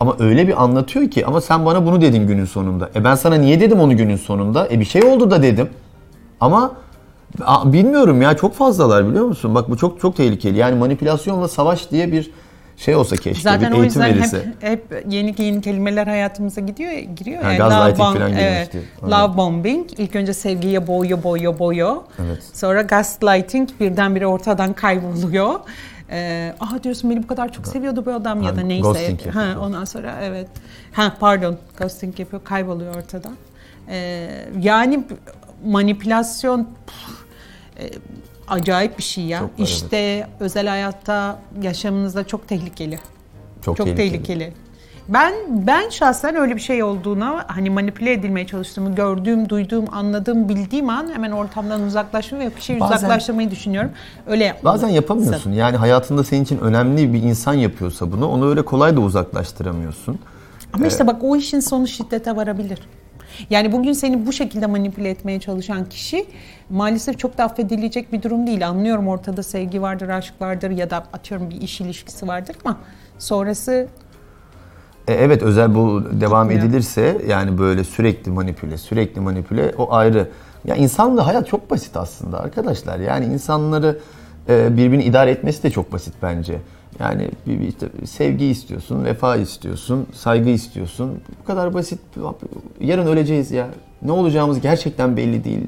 Ama 0.00 0.16
öyle 0.18 0.48
bir 0.48 0.62
anlatıyor 0.62 1.10
ki 1.10 1.26
ama 1.26 1.40
sen 1.40 1.66
bana 1.66 1.86
bunu 1.86 2.00
dedin 2.00 2.26
günün 2.26 2.44
sonunda. 2.44 2.90
E 2.94 3.04
ben 3.04 3.14
sana 3.14 3.34
niye 3.34 3.60
dedim 3.60 3.80
onu 3.80 3.96
günün 3.96 4.16
sonunda? 4.16 4.68
E 4.70 4.80
bir 4.80 4.84
şey 4.84 5.02
oldu 5.02 5.30
da 5.30 5.42
dedim. 5.42 5.68
Ama 6.40 6.72
a, 7.44 7.72
bilmiyorum 7.72 8.22
ya 8.22 8.36
çok 8.36 8.54
fazlalar 8.54 9.08
biliyor 9.08 9.24
musun? 9.24 9.54
Bak 9.54 9.70
bu 9.70 9.76
çok 9.76 10.00
çok 10.00 10.16
tehlikeli. 10.16 10.58
Yani 10.58 10.78
manipülasyonla 10.78 11.48
savaş 11.48 11.90
diye 11.90 12.12
bir 12.12 12.30
şey 12.78 12.94
olsa 12.94 13.16
keşke. 13.16 13.42
Zaten 13.42 13.72
bir 13.72 13.78
o 13.78 13.82
eğitim 13.82 14.02
yüzden 14.02 14.18
verilse. 14.18 14.38
hep, 14.60 14.62
hep 14.92 15.04
yeni 15.12 15.34
yeni 15.38 15.60
kelimeler 15.60 16.06
hayatımıza 16.06 16.60
gidiyor, 16.60 16.92
giriyor. 16.92 17.42
Ha, 17.42 17.52
ya. 17.52 17.58
gaslighting 17.58 17.98
Love 18.00 18.14
falan 18.14 18.16
bomb- 18.16 18.28
girmişti. 18.28 18.44
evet. 18.44 18.84
Aynen. 19.02 19.16
Love 19.28 19.36
bombing. 19.36 19.86
İlk 20.00 20.16
önce 20.16 20.34
sevgiye 20.34 20.86
boğuyor, 20.86 21.22
boğuyor, 21.22 21.58
boğuyor. 21.58 21.96
Evet. 22.26 22.42
Sonra 22.54 22.82
gaslighting 22.82 23.68
birdenbire 23.80 24.26
ortadan 24.26 24.72
kayboluyor. 24.72 25.60
Ee, 26.10 26.54
Aha 26.60 26.82
diyorsun 26.82 27.10
beni 27.10 27.22
bu 27.22 27.26
kadar 27.26 27.52
çok 27.52 27.66
seviyordu 27.66 28.06
bu 28.06 28.12
adam 28.12 28.42
ya 28.42 28.52
Ha, 28.52 28.56
da 28.56 28.60
neyse. 28.60 28.82
ghosting 28.82 29.26
yapıyor. 29.26 29.34
Ha, 29.34 29.60
ondan 29.60 29.84
sonra 29.84 30.14
evet. 30.22 30.48
Ha 30.92 31.12
pardon 31.20 31.56
ghosting 31.78 32.20
yapıyor 32.20 32.44
kayboluyor 32.44 32.94
ortadan. 32.94 33.32
Ee, 33.88 34.28
yani 34.60 35.04
manipülasyon 35.64 36.68
püf, 36.86 37.18
e, 37.84 37.90
acayip 38.50 38.98
bir 38.98 39.02
şey 39.02 39.24
ya. 39.24 39.38
Çok, 39.38 39.50
evet. 39.58 39.68
işte 39.68 40.26
özel 40.40 40.66
hayatta 40.66 41.38
yaşamınızda 41.62 42.26
çok 42.26 42.48
tehlikeli. 42.48 42.98
Çok, 43.62 43.76
Çok 43.76 43.96
tehlikeli. 43.96 44.52
Ben 45.08 45.34
ben 45.48 45.88
şahsen 45.88 46.36
öyle 46.36 46.56
bir 46.56 46.60
şey 46.60 46.82
olduğuna 46.82 47.44
hani 47.46 47.70
manipüle 47.70 48.12
edilmeye 48.12 48.46
çalıştığımı 48.46 48.94
gördüğüm, 48.94 49.48
duyduğum, 49.48 49.94
anladığım, 49.94 50.48
bildiğim 50.48 50.90
an 50.90 51.10
hemen 51.14 51.30
ortamdan 51.30 51.82
uzaklaşma 51.82 52.38
ve 52.38 52.56
bir 52.56 52.60
şey 52.60 52.80
Bazen- 52.80 52.96
uzaklaştırmayı 52.96 53.50
düşünüyorum. 53.50 53.90
Öyle 54.26 54.44
yapmalı. 54.44 54.74
Bazen 54.74 54.88
yapamıyorsun. 54.88 55.52
Yani 55.52 55.76
hayatında 55.76 56.24
senin 56.24 56.44
için 56.44 56.58
önemli 56.58 57.12
bir 57.12 57.22
insan 57.22 57.54
yapıyorsa 57.54 58.12
bunu 58.12 58.28
onu 58.28 58.48
öyle 58.48 58.62
kolay 58.62 58.96
da 58.96 59.00
uzaklaştıramıyorsun. 59.00 60.18
Ama 60.72 60.86
işte 60.86 61.06
bak 61.06 61.16
o 61.22 61.36
işin 61.36 61.60
sonu 61.60 61.88
şiddete 61.88 62.36
varabilir. 62.36 62.78
Yani 63.50 63.72
bugün 63.72 63.92
seni 63.92 64.26
bu 64.26 64.32
şekilde 64.32 64.66
manipüle 64.66 65.10
etmeye 65.10 65.40
çalışan 65.40 65.84
kişi 65.84 66.26
maalesef 66.70 67.18
çok 67.18 67.38
da 67.38 67.44
affedilecek 67.44 68.12
bir 68.12 68.22
durum 68.22 68.46
değil. 68.46 68.68
Anlıyorum 68.68 69.08
ortada 69.08 69.42
sevgi 69.42 69.82
vardır, 69.82 70.08
aşk 70.08 70.34
vardır 70.40 70.70
ya 70.70 70.90
da 70.90 70.96
atıyorum 70.96 71.50
bir 71.50 71.60
iş 71.60 71.80
ilişkisi 71.80 72.28
vardır 72.28 72.56
ama 72.64 72.76
sonrası 73.18 73.88
E, 75.08 75.12
evet 75.12 75.42
özel 75.42 75.74
bu 75.74 76.04
devam 76.20 76.50
edilirse 76.50 77.22
yani 77.28 77.58
böyle 77.58 77.84
sürekli 77.84 78.30
manipüle, 78.30 78.78
sürekli 78.78 79.20
manipüle 79.20 79.74
o 79.78 79.92
ayrı. 79.92 80.28
Ya 80.64 80.74
insanla 80.76 81.26
hayat 81.26 81.48
çok 81.48 81.70
basit 81.70 81.96
aslında 81.96 82.40
arkadaşlar. 82.40 82.98
Yani 82.98 83.24
insanları 83.24 83.98
e, 84.48 84.76
birbirini 84.76 85.04
idare 85.04 85.30
etmesi 85.30 85.62
de 85.62 85.70
çok 85.70 85.92
basit 85.92 86.14
bence. 86.22 86.58
Yani 87.00 87.30
bir, 87.46 87.60
bir 87.60 88.06
sevgi 88.06 88.44
istiyorsun, 88.46 89.04
vefa 89.04 89.36
istiyorsun, 89.36 90.06
saygı 90.14 90.50
istiyorsun. 90.50 91.20
Bu 91.42 91.46
kadar 91.46 91.74
basit. 91.74 92.00
Yarın 92.80 93.06
öleceğiz 93.06 93.50
ya. 93.50 93.68
Ne 94.02 94.12
olacağımız 94.12 94.60
gerçekten 94.60 95.16
belli 95.16 95.44
değil. 95.44 95.60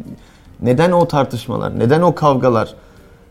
Neden 0.63 0.93
o 0.93 1.09
tartışmalar? 1.09 1.79
Neden 1.79 2.03
o 2.03 2.15
kavgalar? 2.15 2.75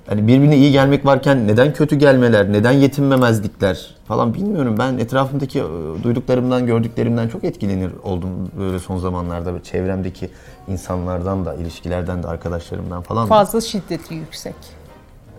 Yani 0.10 0.28
birbirine 0.28 0.58
iyi 0.58 0.72
gelmek 0.72 1.06
varken 1.06 1.48
neden 1.48 1.74
kötü 1.74 1.96
gelmeler, 1.96 2.52
neden 2.52 2.72
yetinmemezlikler 2.72 3.96
falan 4.08 4.34
bilmiyorum. 4.34 4.76
Ben 4.80 4.98
etrafımdaki 4.98 5.60
e, 5.60 5.64
duyduklarımdan, 6.04 6.66
gördüklerimden 6.66 7.28
çok 7.28 7.44
etkilenir 7.44 7.92
oldum 8.04 8.30
böyle 8.60 8.80
son 8.80 8.98
zamanlarda. 8.98 9.64
Çevremdeki 9.64 10.30
insanlardan 10.68 11.46
da, 11.46 11.54
ilişkilerden 11.54 12.24
de, 12.24 12.28
arkadaşlarımdan 12.28 13.02
falan 13.02 13.28
fazla 13.28 13.62
şiddeti 13.62 14.14
yüksek. 14.14 14.56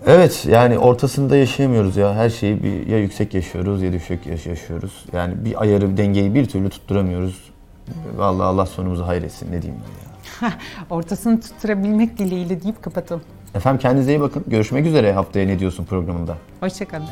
Evet 0.06 0.46
yani 0.50 0.78
ortasında 0.78 1.36
yaşayamıyoruz 1.36 1.96
ya. 1.96 2.14
Her 2.14 2.30
şeyi 2.30 2.62
bir, 2.62 2.86
ya 2.86 2.98
yüksek 2.98 3.34
yaşıyoruz 3.34 3.82
ya 3.82 3.92
düşük 3.92 4.26
yaş- 4.26 4.46
yaşıyoruz. 4.46 5.04
Yani 5.12 5.34
bir 5.44 5.62
ayarı, 5.62 5.90
bir 5.92 5.96
dengeyi 5.96 6.34
bir 6.34 6.46
türlü 6.48 6.70
tutturamıyoruz. 6.70 7.50
Vallahi 8.16 8.46
Allah 8.46 8.66
sonumuzu 8.66 9.06
hayretsin 9.06 9.52
ne 9.52 9.62
diyeyim 9.62 9.82
ben 10.42 10.46
ya. 10.48 10.52
Ortasını 10.90 11.40
tutturabilmek 11.40 12.18
dileğiyle 12.18 12.62
deyip 12.62 12.82
kapatalım. 12.82 13.22
Efendim 13.54 13.80
kendinize 13.80 14.12
iyi 14.12 14.20
bakın. 14.20 14.44
Görüşmek 14.46 14.86
üzere 14.86 15.12
haftaya 15.12 15.46
ne 15.46 15.58
diyorsun 15.58 15.84
programında. 15.84 16.36
Hoşçakalın. 16.60 17.06